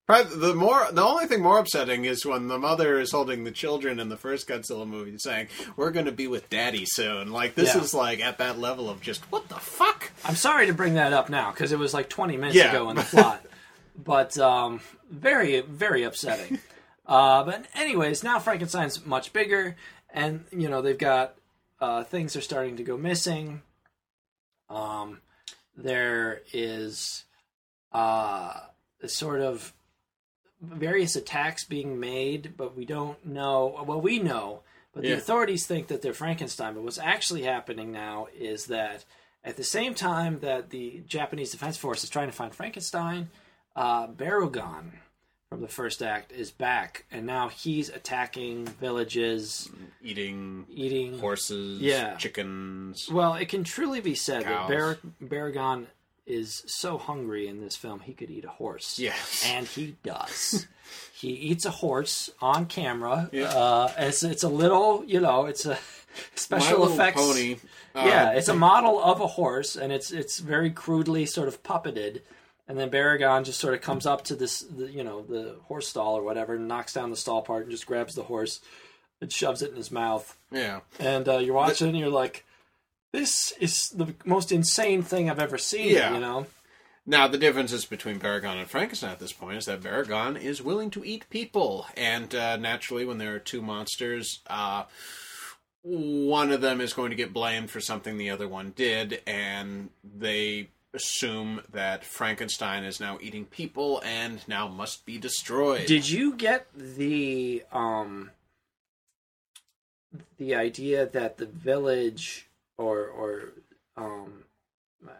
[0.05, 3.51] probably the more the only thing more upsetting is when the mother is holding the
[3.51, 7.55] children in the first Godzilla movie, saying "We're going to be with Daddy soon." Like
[7.55, 7.81] this Yeah.
[7.81, 10.11] is like at that level of just what the fuck.
[10.25, 12.69] I'm sorry to bring that up now because it was like 20 minutes Yeah.
[12.69, 13.45] ago in the plot,
[14.03, 16.59] but um, very, very upsetting.
[17.05, 19.75] Uh, but anyways, now Frankenstein's much bigger,
[20.13, 21.35] and you know they've got
[21.83, 23.61] uh, things are starting to go missing.
[24.69, 25.19] Um,
[25.75, 27.25] there is
[27.93, 28.53] uh,
[29.01, 29.73] a sort of
[30.61, 33.83] various attacks being made, but we don't know.
[33.85, 34.61] Well, we know,
[34.93, 35.11] but Yeah.
[35.11, 36.73] the authorities think that they're Frankenstein.
[36.75, 39.03] But what's actually happening now is that
[39.43, 43.29] at the same time that the Japanese Defense Force is trying to find Frankenstein,
[43.75, 44.91] uh, Baragon
[45.53, 49.69] from the first act is back, and now he's attacking villages,
[50.01, 52.15] Eating eating horses, Yeah.
[52.15, 53.07] chickens.
[53.07, 54.67] Well, it can truly be said Cows.
[54.69, 55.85] that Bar- Baragon
[56.25, 58.97] is so hungry in this film he could eat a horse.
[58.97, 59.43] Yes.
[59.45, 60.65] and he does.
[61.13, 63.29] he eats a horse on camera.
[63.31, 63.43] Yeah.
[63.53, 65.77] Uh, it's it's a little, you know, it's a
[66.35, 67.21] special effects.
[67.21, 67.57] pony.
[67.93, 71.61] uh, yeah, it's a model of a horse, and it's it's very crudely sort of
[71.61, 72.21] puppeted.
[72.73, 75.87] And then Baragon just sort of comes up to this, the, you know, the horse
[75.87, 78.61] stall or whatever, and knocks down the stall part and just grabs the horse
[79.21, 80.79] and shoves it in his mouth yeah.
[80.99, 82.43] and uh, you're watching and you're like
[83.11, 86.15] this is the most insane thing i've ever seen Yeah.
[86.15, 86.47] you know
[87.05, 90.89] Now the differences between Baragon and Frankenstein at this point is that Baragon is willing
[90.89, 94.85] to eat people, and uh, naturally, when there are two monsters, uh,
[95.83, 99.89] one of them is going to get blamed for something the other one did, and
[100.03, 105.87] they assume that Frankenstein is now eating people and now must be destroyed.
[105.87, 108.29] did you get the um
[110.37, 113.53] the idea that the village or or
[113.97, 114.43] um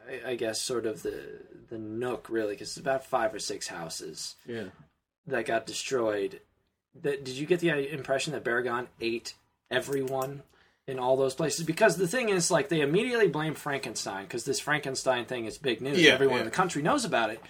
[0.07, 1.21] I, I guess sort of the
[1.69, 4.65] the nook really because it's about five or six houses yeah.
[5.25, 6.39] that got destroyed
[7.01, 9.33] that did you get the impression that Baragon ate
[9.71, 10.43] everyone
[10.87, 11.65] in all those places.
[11.65, 15.81] Because the thing is like they immediately blame Frankenstein because this Frankenstein thing is big
[15.81, 15.99] news.
[15.99, 16.41] Yeah, everyone yeah.
[16.41, 17.41] in the country knows about it.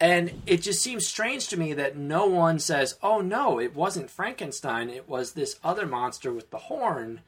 [0.00, 4.10] And it just seems strange to me that no one says oh no it wasn't
[4.10, 4.90] Frankenstein.
[4.90, 7.20] It was this other monster with the horn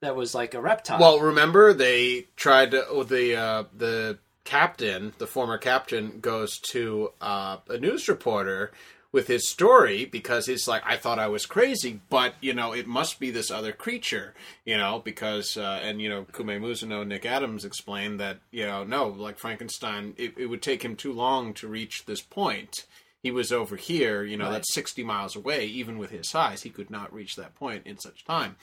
[0.00, 1.00] that was like a reptile.
[1.00, 7.10] Well, remember they tried to oh, the uh, the captain, the former captain, goes to
[7.20, 8.72] uh, a news reporter
[9.12, 12.86] with his story because he's like, I thought I was crazy, but you know, it
[12.86, 14.34] must be this other creature,
[14.64, 18.84] you know, because uh, and you know, Kumi Mizuno, Nick Adams explained that you know,
[18.84, 22.86] no, like Frankenstein, it, it would take him too long to reach this point.
[23.22, 24.52] He was over here, you know, Right.
[24.52, 25.66] that's sixty miles away.
[25.66, 28.56] Even with his size, he could not reach that point in such time.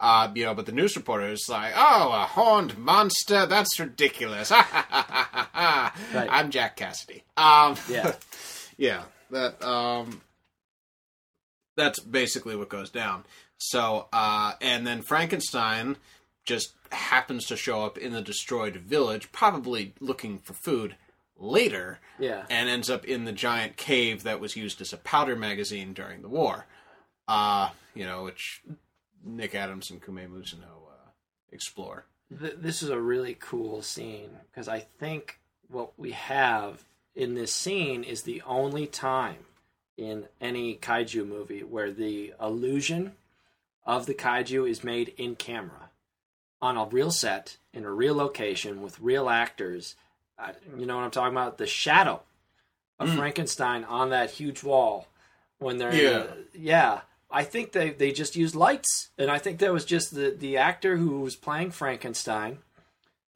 [0.00, 3.46] Uh, you know, but the news reporter is like, "Oh, a horned monster?
[3.46, 4.50] That's ridiculous!"
[6.12, 6.28] Right.
[6.30, 7.22] I'm Jack Cassidy.
[7.36, 8.14] Um, yeah
[8.76, 9.02] yeah,
[9.34, 10.22] that um,
[11.76, 13.24] that's basically what goes down.
[13.58, 15.96] So, uh, and then Frankenstein
[16.44, 20.96] just happens to show up in the destroyed village, probably looking for food
[21.36, 25.34] later, yeah and ends up in the giant cave that was used as a powder
[25.34, 26.66] magazine during the war.
[27.26, 28.62] Uh, you know, which
[29.24, 31.10] Nick Adams and Kumi Mizuno uh,
[31.50, 32.04] explore.
[32.38, 36.84] Th- this is a really cool scene because I think what we have
[37.14, 39.46] in this scene is the only time
[39.96, 43.12] in any kaiju movie where the illusion
[43.86, 45.90] of the kaiju is made in camera
[46.60, 49.94] on a real set in a real location with real actors.
[50.38, 51.58] Uh, you know what I'm talking about?
[51.58, 52.22] The shadow
[52.98, 55.06] of Frankenstein on that huge wall
[55.58, 56.18] when they're Yeah.
[56.20, 57.00] the- yeah.
[57.30, 60.56] I think they, they just used lights, and I think that was just the, the
[60.56, 62.58] actor who was playing Frankenstein,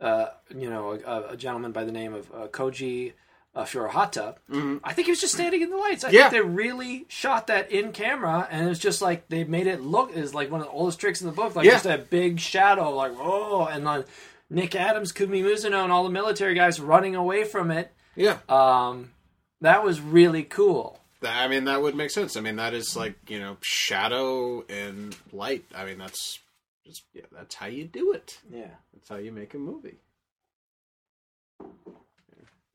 [0.01, 0.27] uh,
[0.57, 3.15] you know, a, a gentleman by the name of uh, Koji
[3.59, 4.37] uh, Furuhata.
[4.85, 6.05] I think he was just standing in the lights.
[6.05, 6.29] I Yeah.
[6.31, 9.81] think they really shot that in camera, and it was just like they made it
[9.81, 11.73] look is like one of the oldest tricks in the book, like Yeah.
[11.73, 14.05] just that big shadow, like oh, and then
[14.51, 17.93] Nick Adams, Kumi Mizuno, and all the military guys running away from it.
[18.17, 18.39] Yeah.
[18.49, 19.13] Um,
[19.61, 21.01] That was really cool.
[21.23, 22.37] I mean, that would make sense.
[22.37, 25.65] I mean, that is like you know, shadow and light.
[25.75, 26.39] I mean, that's
[26.87, 28.39] just yeah, that's how you do it.
[28.51, 28.71] Yeah.
[28.95, 29.99] That's how you make a movie,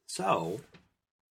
[0.07, 0.59] So,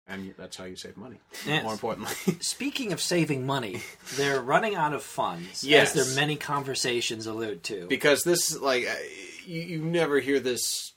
[0.07, 1.19] and that's how you save money.
[1.47, 1.63] Yes.
[1.65, 3.83] More importantly, speaking of saving money,
[4.17, 5.97] they're running out of funds, Yes.
[5.97, 7.87] as their many conversations allude to.
[7.89, 8.87] because this like
[9.47, 10.93] you, you never hear this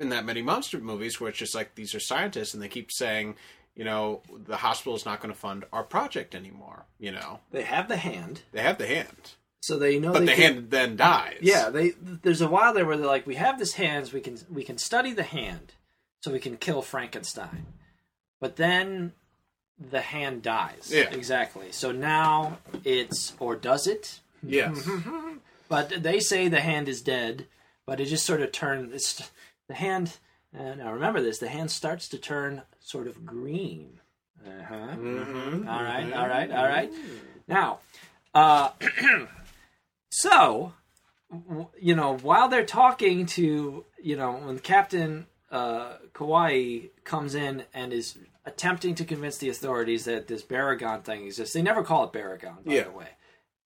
[0.00, 2.90] in that many monster movies where it's just like these are scientists and they keep
[2.90, 3.36] saying
[3.76, 7.62] you know the hospital is not going to fund our project anymore you know they
[7.62, 10.70] have the hand, they have the hand So they know but they the can- hand
[10.70, 14.12] then dies Yeah, they there's a while there where they're like, we have this hands,
[14.12, 15.74] we can we can study the hand,
[16.22, 17.66] so we can kill Frankenstein.
[18.42, 19.12] But then
[19.78, 20.90] the hand dies.
[20.92, 21.08] Yeah.
[21.10, 21.70] exactly.
[21.70, 24.18] So now it's or does it?
[24.42, 24.86] yes
[25.68, 27.46] But they say the hand is dead,
[27.86, 28.92] but it just sort of turns.
[28.92, 29.30] It's
[29.68, 30.18] the hand.
[30.58, 34.00] Uh, now remember this: the hand starts to turn sort of green.
[34.44, 34.74] Uh huh.
[34.96, 35.68] Mhm.
[35.68, 36.90] All right, all right, all right.
[37.48, 37.78] Now,
[38.34, 38.70] uh,
[40.10, 40.72] so
[41.30, 47.62] w- you know, while they're talking to you know, when Captain uh, Kawai comes in
[47.72, 52.04] and is attempting to convince the authorities that this Baragon thing exists, they never call
[52.04, 52.82] it Baragon, by Yeah.
[52.84, 53.08] the way,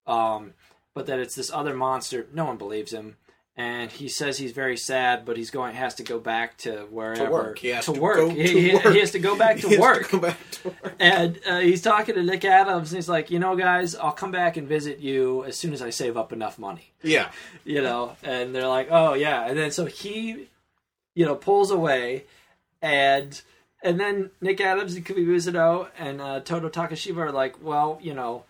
[0.05, 0.53] um,
[0.93, 2.27] but that it's this other monster.
[2.33, 3.17] No one believes him.
[3.59, 7.31] And he says he's very sad, but he's going has to go back to wherever
[7.31, 7.57] work.
[7.57, 8.17] He has to work.
[8.17, 8.83] go he, to he- work.
[8.93, 10.11] he has to go back to He has work.
[10.11, 10.93] go back to work.
[10.99, 14.29] And uh, he's talking to Nick Adams, and he's like, you know, guys, I'll come
[14.31, 16.93] back and visit you as soon as I save up enough money.
[17.01, 17.31] yeah
[17.65, 20.49] You know, and they're like, oh yeah, and then so he,
[21.15, 22.25] you know, pulls away,
[22.79, 23.41] and
[23.83, 28.13] and then Nick Adams and Kumi Mizuno and uh, Tadao Takashima are like, well, you
[28.13, 28.43] know,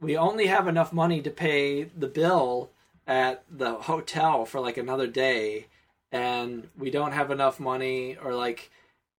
[0.00, 2.70] we only have enough money to pay the bill
[3.06, 5.66] at the hotel for like another day,
[6.12, 8.70] and we don't have enough money, or like.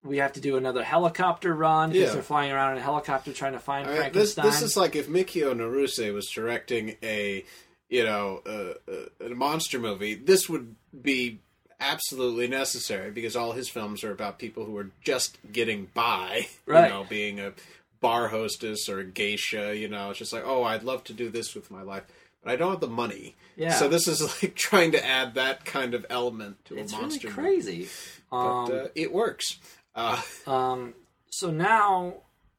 [0.04, 2.14] We have to do another helicopter run because Yeah.
[2.14, 4.46] they're flying around in a helicopter trying to find I mean, this Frankenstein.
[4.46, 7.44] this is like if Mikio Naruse was directing a
[7.88, 10.14] you know a, a, a monster movie.
[10.14, 11.40] This would be
[11.80, 16.46] absolutely necessary because all his films are about people who are just getting by.
[16.66, 16.84] Right.
[16.88, 17.52] You know, being a
[18.00, 19.74] bar hostess or a geisha.
[19.76, 22.04] You know, it's just like oh, I'd love to do this with my life.
[22.42, 23.36] But I don't have the money.
[23.56, 23.72] Yeah.
[23.72, 27.08] So this is like trying to add that kind of element to it's a really
[27.08, 27.40] monster movie.
[27.40, 27.88] crazy.
[28.30, 29.58] But Um, uh, it works.
[29.94, 30.94] Uh, Um,
[31.30, 32.14] so now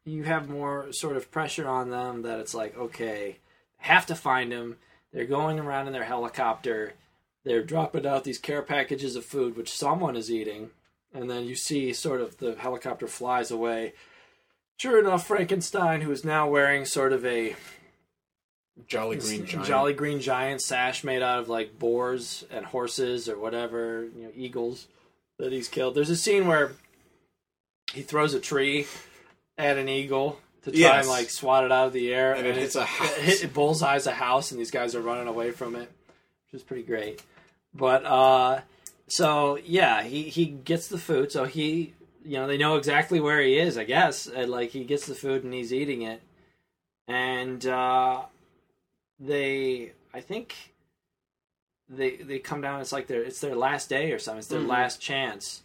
[0.05, 3.37] you have more sort of pressure on them that it's like, okay,
[3.77, 4.77] have to find him.
[5.13, 6.93] They're going around in their helicopter.
[7.45, 10.71] They're dropping out these care packages of food, which someone is eating.
[11.13, 13.93] And then you see sort of the helicopter flies away.
[14.77, 17.55] Sure enough, Frankenstein, who is now wearing sort of a
[18.87, 19.67] Jolly Green Giant.
[19.67, 24.31] Jolly Green Giant sash made out of like boars and horses or whatever, you know,
[24.35, 24.87] eagles
[25.37, 25.95] that he's killed.
[25.95, 26.71] There's a scene where
[27.93, 28.85] he throws a tree
[29.57, 31.05] at an eagle to try Yes.
[31.05, 33.17] and like swat it out of the air, And it hits a house.
[33.17, 35.91] It, hit, it bullseyes a house, and these guys are running away from it,
[36.51, 37.21] which is pretty great.
[37.73, 38.61] But uh,
[39.07, 41.93] so yeah, he he gets the food, so he
[42.23, 44.27] you know they know exactly where he is, I guess.
[44.27, 46.21] And, like he gets the food and he's eating it,
[47.07, 48.23] and uh,
[49.19, 50.55] they I think
[51.87, 52.81] they they come down.
[52.81, 54.39] It's like their it's their last day or something.
[54.39, 54.67] It's their Mhm.
[54.67, 55.61] last chance.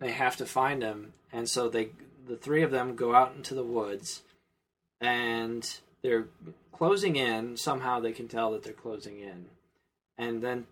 [0.00, 1.90] They have to find him, and so they
[2.26, 4.22] the three of them go out into the woods,
[5.00, 6.26] and they're
[6.72, 7.56] closing in.
[7.56, 9.46] Somehow they can tell that they're closing in,
[10.18, 10.66] and then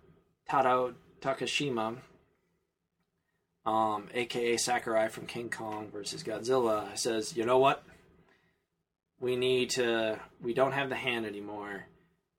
[0.48, 1.96] Tadao Takashima,
[3.64, 7.82] um, aka Sakurai from King Kong versus Godzilla, says, "You know what?
[9.20, 10.18] We need to.
[10.42, 11.86] We don't have the hand anymore.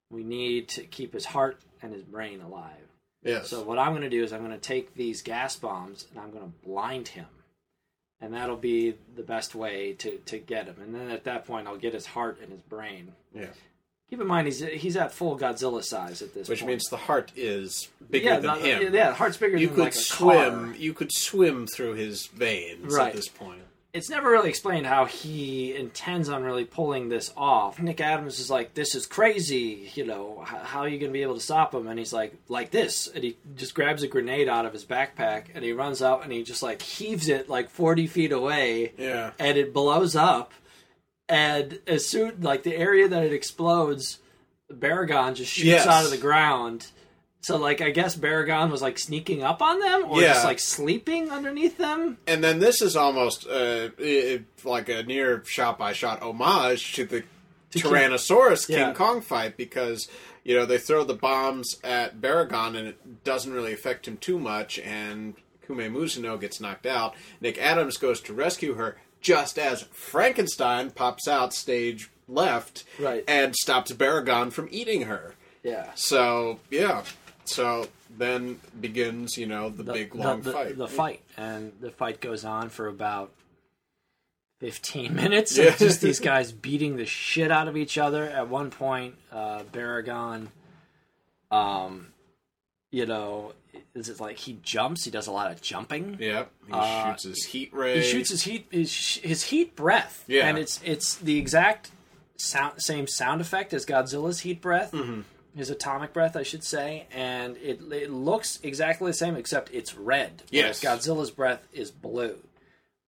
[0.09, 2.75] We need to keep his heart and his brain alive.
[3.23, 3.49] Yes.
[3.49, 6.19] So what I'm going to do is I'm going to take these gas bombs and
[6.19, 7.27] I'm going to blind him,
[8.19, 10.75] and that'll be the best way to to get him.
[10.81, 13.13] And then at that point, I'll get his heart and his brain.
[13.33, 13.47] yeah.
[14.13, 16.49] Keep in mind he's he's at full Godzilla size at this point.
[16.49, 16.69] Which point.
[16.69, 18.93] means the heart is bigger yeah, than the- him.
[18.93, 20.65] yeah, the heart's bigger you than could like a swim.
[20.65, 20.75] car.
[20.77, 23.07] You could swim through his veins Right.
[23.07, 23.61] at this point.
[23.91, 27.79] it's never really explained how he intends on really pulling this off.
[27.79, 30.43] Nick Adams is like, "This is crazy," you know.
[30.45, 31.87] How, how are you going to be able to stop him?
[31.87, 35.45] And he's like, "Like this," and he just grabs a grenade out of his backpack
[35.55, 39.31] and he runs out and he just like heaves it like forty feet away, Yeah.
[39.39, 40.53] and it blows up.
[41.29, 44.19] And as soon like the area that it explodes,
[44.71, 45.87] Baragon just shoots Yes.
[45.87, 46.87] out of the ground.
[47.41, 50.33] So like I guess Baragon was like sneaking up on them or Yeah.
[50.33, 52.17] just like sleeping underneath them.
[52.27, 57.05] And then this is almost uh, it, like a near shot by shot homage to
[57.05, 57.23] the
[57.71, 58.93] King- Tyrannosaurus King Yeah.
[58.93, 60.07] Kong fight because
[60.43, 64.37] you know they throw the bombs at Baragon and it doesn't really affect him too
[64.39, 65.33] much, and
[65.65, 67.15] Kumi Mizuno gets knocked out.
[67.41, 73.23] Nick Adams goes to rescue her, just as Frankenstein pops out stage left Right.
[73.27, 75.33] and stops Baragon from eating her.
[75.63, 75.91] Yeah.
[75.95, 77.03] So yeah,
[77.45, 80.77] so then begins you know the, big long the, fight.
[80.77, 83.31] The fight, and the fight goes on for about
[84.59, 85.57] fifteen minutes.
[85.57, 85.75] Yeah.
[85.75, 88.25] Just these guys beating the shit out of each other.
[88.29, 90.47] At one point, uh, Baragon,
[91.49, 92.07] um,
[92.91, 93.53] you know,
[93.95, 95.05] is it like he jumps?
[95.05, 96.17] He does a lot of jumping.
[96.19, 98.01] Yep, he Uh, shoots his heat ray.
[98.01, 100.23] He shoots his heat his, his heat breath.
[100.27, 100.47] Yeah.
[100.47, 101.91] and it's it's the exact
[102.37, 104.91] sound same sound effect as Godzilla's heat breath.
[104.91, 105.21] Mm-hmm.
[105.55, 109.95] His atomic breath, I should say, and it it looks exactly the same except it's
[109.95, 110.41] red.
[110.49, 110.81] Yes.
[110.83, 112.37] Godzilla's breath is blue.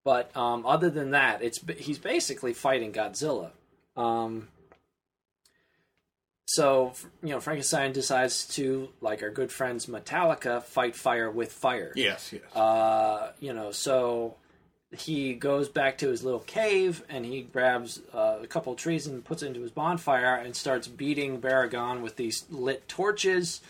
[0.04, 3.50] But um, other than that, it's he's basically fighting Godzilla.
[3.98, 4.50] Um,
[6.46, 6.94] so
[7.24, 11.92] you know, Frankenstein decides to, like our good friends Metallica, fight fire with fire.
[11.96, 12.56] Yes, yes.
[12.56, 14.36] Uh, you know, so
[14.96, 19.08] he goes back to his little cave and he grabs uh, a couple of trees
[19.08, 23.62] and puts it into his bonfire and starts beating Baragon with these lit torches.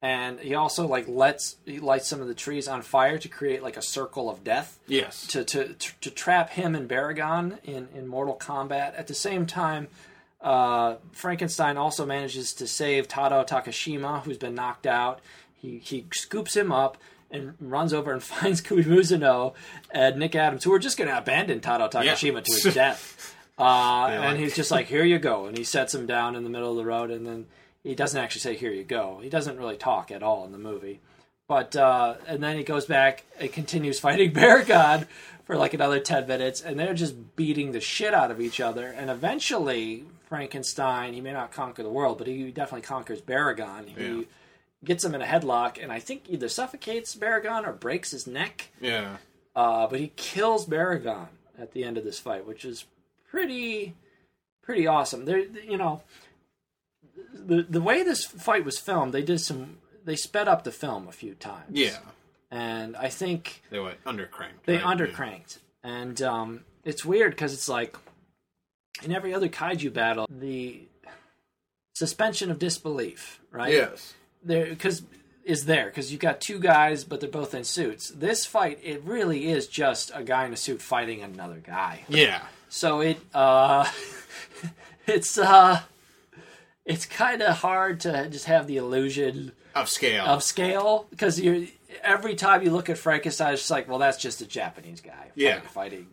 [0.00, 3.62] And he also like lets he lights some of the trees on fire to create
[3.62, 5.26] like a circle of death yes.
[5.28, 8.94] to to to, to trap him and Baragon in in mortal combat.
[8.96, 9.88] At the same time,
[10.44, 15.20] uh, Frankenstein also manages to save Tadao Takashima, who's been knocked out.
[15.56, 16.98] He he scoops him up
[17.30, 19.54] and runs over and finds Kumi Mizuno
[19.90, 23.34] and Nick Adams, who are just going to abandon Tadao Takashima to his death.
[23.58, 26.44] Uh, and like- he's just like, "Here you go," and he sets him down in
[26.44, 27.46] the middle of the road, and then
[27.82, 30.58] he doesn't actually say, "Here you go." He doesn't really talk at all in the
[30.58, 31.00] movie.
[31.48, 35.06] But uh, and then he goes back and continues fighting Baragon
[35.44, 38.88] for like another ten minutes, and they're just beating the shit out of each other.
[38.88, 43.88] And eventually, Frankenstein he may not conquer the world, but he definitely conquers Baragon.
[43.88, 44.22] He Yeah.
[44.84, 48.68] gets him in a headlock, and I think either suffocates Baragon or breaks his neck.
[48.80, 49.16] Yeah.
[49.56, 52.84] Uh, but he kills Baragon at the end of this fight, which is
[53.30, 53.94] pretty
[54.62, 55.24] pretty awesome.
[55.26, 56.02] There, you know,
[57.34, 61.08] the the way this fight was filmed, they did some they sped up the film
[61.08, 61.70] a few times.
[61.70, 61.98] Yeah.
[62.50, 64.64] and I think They went undercranked.
[64.66, 64.98] they right?
[64.98, 67.96] undercranked, and um, it's weird because it's like
[69.02, 70.82] in every other kaiju battle, the
[71.94, 73.72] suspension of disbelief, right?
[73.72, 74.14] Yes.
[74.42, 75.02] there because
[75.44, 79.02] is there because you've got two guys but they're both in suits this fight it
[79.04, 82.40] really is just a guy in a suit fighting another guy Yeah.
[82.70, 83.86] so it uh
[85.06, 85.80] it's uh
[86.86, 90.24] it's kind of hard to just have the illusion Of scale.
[90.24, 91.66] of scale because you're
[92.02, 95.30] every time you look at frankenstein it's just like well that's just a japanese guy
[95.34, 95.60] Yeah.
[95.60, 96.06] fighting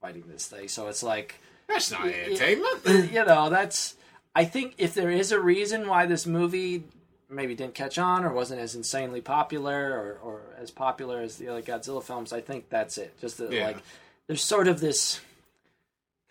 [0.00, 1.34] fighting this thing so it's like
[1.68, 2.84] That's not entertainment.
[3.12, 3.94] you know, that's.
[4.34, 6.84] I think if there is a reason why this movie
[7.28, 11.48] maybe didn't catch on or wasn't as insanely popular or, or as popular as the
[11.48, 13.18] other Godzilla films, I think that's it.
[13.20, 13.66] Just that, Yeah.
[13.66, 13.78] like,
[14.26, 15.20] there's sort of this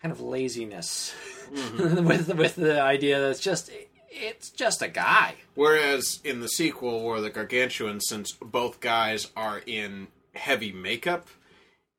[0.00, 1.14] kind of laziness
[1.52, 2.04] Mm-hmm.
[2.08, 3.70] with with the idea that it's just
[4.10, 5.34] it's just a guy.
[5.54, 11.28] Whereas in the sequel, War of the Gargantuan, since both guys are in heavy makeup,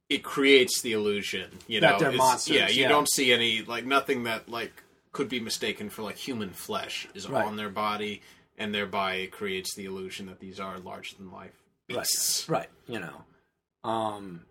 [0.09, 2.87] it creates the illusion, you That know, they're monsters, Yeah, you yeah.
[2.87, 7.27] don't see any like nothing that like could be mistaken for like human flesh is
[7.27, 7.45] Right.
[7.45, 8.21] on their body,
[8.57, 11.53] and thereby it creates the illusion that these are larger than life
[11.87, 12.47] beasts.
[12.47, 12.69] Right.
[12.87, 13.23] You know,
[13.89, 14.45] um,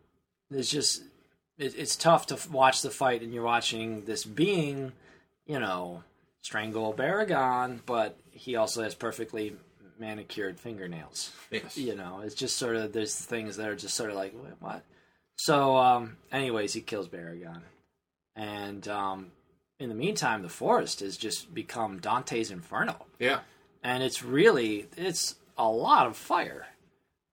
[0.51, 1.03] it's just
[1.59, 4.93] it, it's tough to f- watch the fight and you're watching this being,
[5.47, 6.03] you know,
[6.43, 9.57] strangle Baragon, but he also has perfectly
[9.99, 11.33] manicured fingernails.
[11.51, 11.79] Yes.
[11.79, 14.83] You know, it's just sort of there's things that are just sort of like what.
[15.37, 17.61] So, um, anyways, he kills Baragon,
[18.35, 19.33] and um,
[19.79, 23.07] in the meantime, the forest has just become Dante's Inferno.
[23.19, 23.41] Yeah.
[23.83, 26.67] and it's really it's a lot of fire.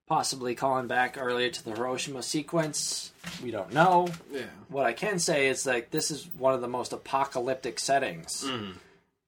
[0.06, 3.10] Possibly calling back earlier to the hiroshima sequence.
[3.42, 4.08] We don't know.
[4.30, 4.42] Yeah.
[4.68, 8.46] what i can say is like this is one of the most apocalyptic settings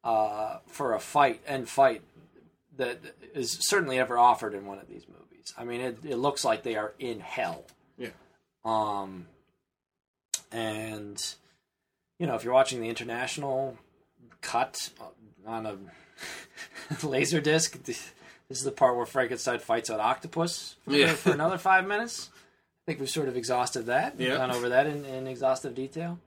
[0.04, 2.02] uh, for a fight and fight
[2.76, 2.98] that
[3.34, 5.54] is certainly ever offered in one of these movies.
[5.56, 7.64] I mean it, it looks like they are in hell.
[7.96, 8.10] Yeah.
[8.66, 9.26] Um,
[10.52, 11.34] and
[12.18, 13.76] you know, if you're watching the international
[14.40, 14.90] cut
[15.46, 15.76] on a
[17.06, 18.12] laser disc, this
[18.48, 21.12] is the part where Frankenstein fights an octopus for, Yeah.
[21.14, 22.30] for another five minutes.
[22.34, 24.14] I think we've sort of exhausted that.
[24.18, 24.36] Yeah.
[24.36, 26.18] gone over that in, in exhaustive detail.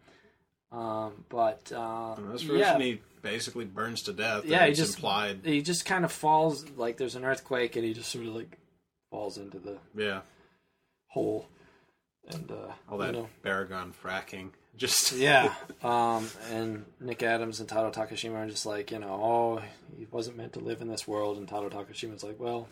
[0.72, 4.46] Um, but uh, this version, yeah, he basically burns to death.
[4.46, 5.40] yeah, he just implied.
[5.44, 8.58] He just kind of falls like there's an earthquake, and he just sort of like
[9.10, 10.20] falls into the Yeah.
[11.08, 11.48] hole.
[12.30, 14.50] And uh, All that you know, Baragon fracking.
[14.78, 15.54] Just Yeah.
[15.84, 19.62] Um, and Nick Adams and Tadao Takashima are just like, you know, oh,
[19.98, 21.38] he wasn't meant to live in this world.
[21.38, 22.68] And Tadao Takashima's like, well,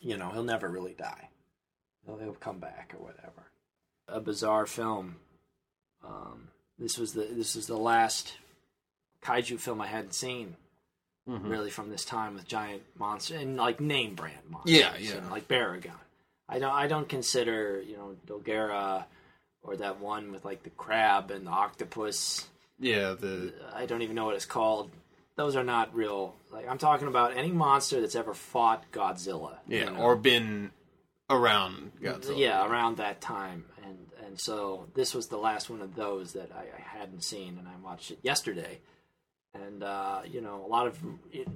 [0.00, 1.28] you know, he'll never really die.
[2.04, 3.48] He'll, he'll come back or whatever.
[4.08, 5.16] A bizarre film
[6.04, 8.36] Um, this was the this was the last
[9.22, 10.56] kaiju film I hadn't seen
[11.26, 11.48] Mm-hmm.
[11.48, 14.76] really from this time with giant monster and like name brand monsters.
[14.78, 15.20] Yeah, yeah.
[15.30, 15.96] like Baragon.
[16.54, 19.04] I don't I don't consider you know Dogora
[19.62, 22.46] or that one with like the crab and the octopus.
[22.78, 24.90] Yeah, the I don't even know what it's called.
[25.36, 26.36] Those are not real.
[26.52, 29.56] Like I'm talking about any monster that's ever fought Godzilla.
[29.66, 29.96] you yeah, know?
[29.96, 30.70] or been
[31.28, 32.38] around Godzilla.
[32.38, 36.52] yeah, around that time, and and so this was the last one of those that
[36.54, 38.78] I, I hadn't seen, and I watched it yesterday,
[39.54, 41.00] and uh, you know a lot of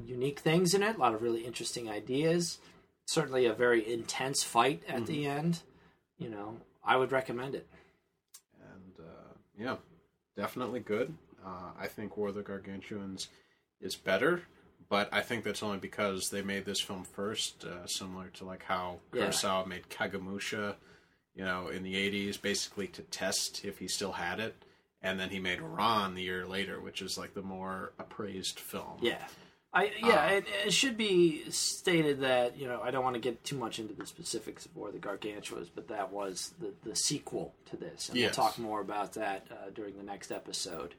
[0.04, 2.58] unique things in it, a lot of really interesting ideas.
[3.08, 5.62] Certainly, a very intense fight at the end.
[6.18, 7.66] You know, I would recommend it.
[8.60, 9.76] and uh, yeah,
[10.36, 11.14] definitely good.
[11.42, 13.28] Uh, I think War of the Gargantuans
[13.80, 14.42] is better,
[14.90, 18.64] but I think that's only because they made this film first, uh, similar to like
[18.64, 19.28] how Yeah.
[19.28, 20.74] Kurosawa made Kagemusha,
[21.34, 24.54] you know, in the '80s, basically to test if he still had it,
[25.00, 28.98] and then he made Ran the year later, which is like the more appraised film.
[29.00, 29.24] Yeah.
[29.72, 33.44] I yeah, it, it should be stated that you know I don't want to get
[33.44, 36.96] too much into the specifics of War of the Gargantuas, but that was the the
[36.96, 38.36] sequel to this, and Yes.
[38.36, 40.94] we'll talk more about that uh, during the next episode.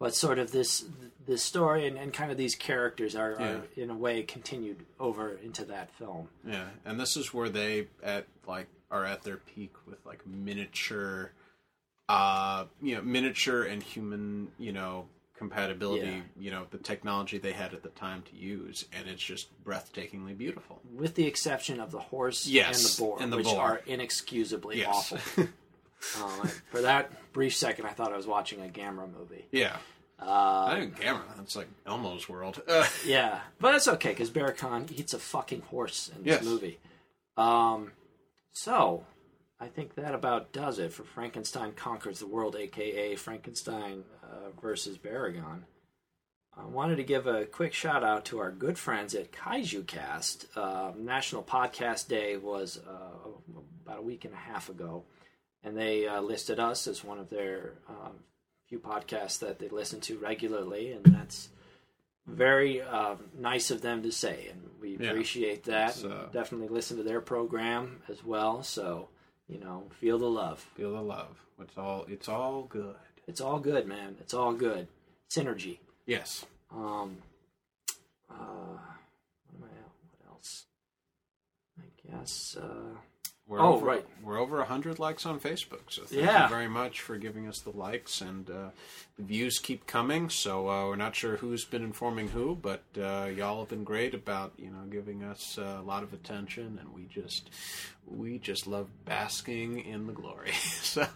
[0.00, 0.84] But sort of this
[1.26, 3.46] this story and, and kind of these characters are, Yeah.
[3.52, 6.28] are in a way continued over into that film.
[6.44, 11.30] Yeah, and this is where they at like are at their peak with like miniature,
[12.08, 15.06] uh, you know, miniature and human, you know,
[15.48, 16.06] compatibility.
[16.06, 16.20] Yeah.
[16.38, 20.36] You know, the technology they had at the time to use, and it's just breathtakingly
[20.36, 20.80] beautiful.
[20.94, 23.60] With the exception of the horse Yes, and the boar, and the which boar.
[23.60, 25.12] are inexcusably Yes.
[25.12, 25.44] awful.
[26.24, 29.46] Um, for that brief second, I thought I was watching a Gamera movie.
[29.50, 29.76] yeah,
[30.20, 30.30] Uh,
[30.70, 31.22] I didn't camera.
[31.40, 32.62] It's like Elmo's world.
[33.04, 36.44] Yeah, but that's okay because Baragon eats a fucking horse in this Yes.
[36.44, 36.78] movie.
[37.36, 37.90] Um,
[38.52, 39.04] so
[39.62, 44.98] I think that about does it for Frankenstein conquers the world, aka Frankenstein uh, versus
[44.98, 45.60] Baragon.
[46.56, 50.46] I wanted to give a quick shout out to our good friends at Kaiju Cast.
[50.56, 53.28] Uh, National Podcast Day was uh,
[53.86, 55.04] about a week and a half ago,
[55.62, 58.14] and they uh, listed us as one of their um,
[58.68, 61.50] few podcasts that they listen to regularly, and that's
[62.26, 65.10] very um, nice of them to say, and we Yeah.
[65.10, 65.90] appreciate that.
[65.90, 68.62] It's, uh, Definitely listen to their program as well.
[68.64, 69.08] So
[69.48, 70.66] you know, feel the love.
[70.76, 71.38] feel the love.
[71.60, 72.04] It's all.
[72.08, 72.96] It's all good.
[73.26, 74.16] It's all good, man.
[74.20, 74.88] It's all good.
[75.30, 75.78] Synergy.
[76.06, 76.44] Yes.
[76.74, 77.18] Um,
[78.30, 79.68] uh, what am I?
[80.10, 80.66] What else?
[81.78, 82.56] I guess.
[82.60, 82.96] Uh,
[83.52, 84.06] We're Oh, over, right.
[84.24, 86.44] We're over hundred likes on Facebook, so thank Yeah.
[86.44, 88.70] you very much for giving us the likes and uh,
[89.18, 90.30] the views keep coming.
[90.30, 94.14] So uh, we're not sure who's been informing who, but uh, y'all have been great
[94.14, 97.50] about you know giving us uh, a lot of attention, and we just
[98.06, 100.52] we just love basking in the glory.
[100.82, 101.06] so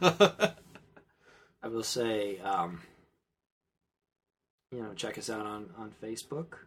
[1.63, 2.83] I will say, um,
[4.73, 6.59] you know, check us out on, on Facebook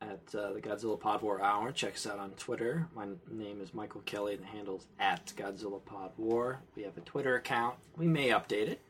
[0.00, 1.72] at uh, the Godzilla Pod War Hour.
[1.72, 2.86] Check us out on Twitter.
[2.94, 4.36] My name is Michael Kelly.
[4.36, 6.60] The handle's at Godzilla Pod War.
[6.74, 7.76] We have a Twitter account.
[7.96, 8.80] We may update it.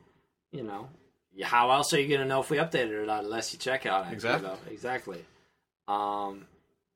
[0.53, 0.89] You know,
[1.43, 3.59] how else are you going to know if we updated it or not unless you
[3.59, 4.13] check out?
[4.13, 4.49] Exactly.
[4.49, 5.25] Know, exactly.
[5.89, 6.47] Um,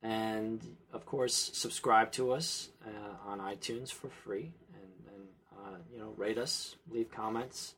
[0.03, 0.61] and
[0.93, 5.25] of course, subscribe to us uh, on iTunes for free, and, and
[5.57, 7.75] uh, you know, rate us, leave comments,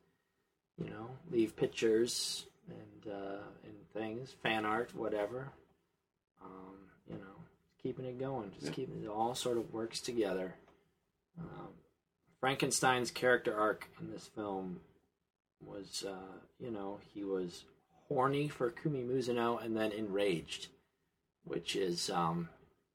[0.83, 5.49] you know, leave pictures and uh, and things, fan art, whatever.
[6.43, 6.77] Um,
[7.09, 7.45] you know,
[7.83, 8.73] keeping it going, just Yeah.
[8.73, 10.55] keeping it all sort of works together.
[11.39, 11.69] Um,
[12.41, 14.81] Frankenstein's character arc in this film
[15.61, 17.65] was, uh, you know, he was
[18.09, 20.69] horny for Kumi Mizuno and then enraged,
[21.45, 22.49] which is, um,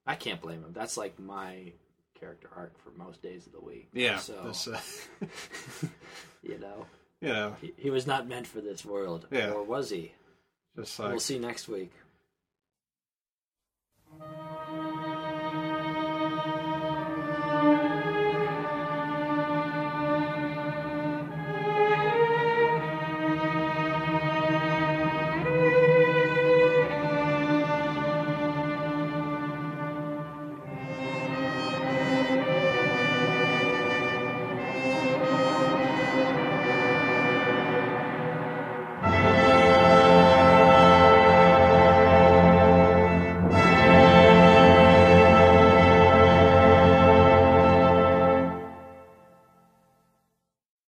[0.06, 0.74] I can't blame him.
[0.74, 1.74] That's like my
[2.20, 3.90] character arc for most days of the week.
[3.94, 4.80] yeah, So, uh,
[6.44, 6.86] you know,
[7.20, 9.28] you know, he, he was not meant for this world.
[9.32, 9.52] Yeah.
[9.52, 10.14] Or was he?
[10.76, 11.92] just like we'll see next week.
[14.22, 14.51] Thank you.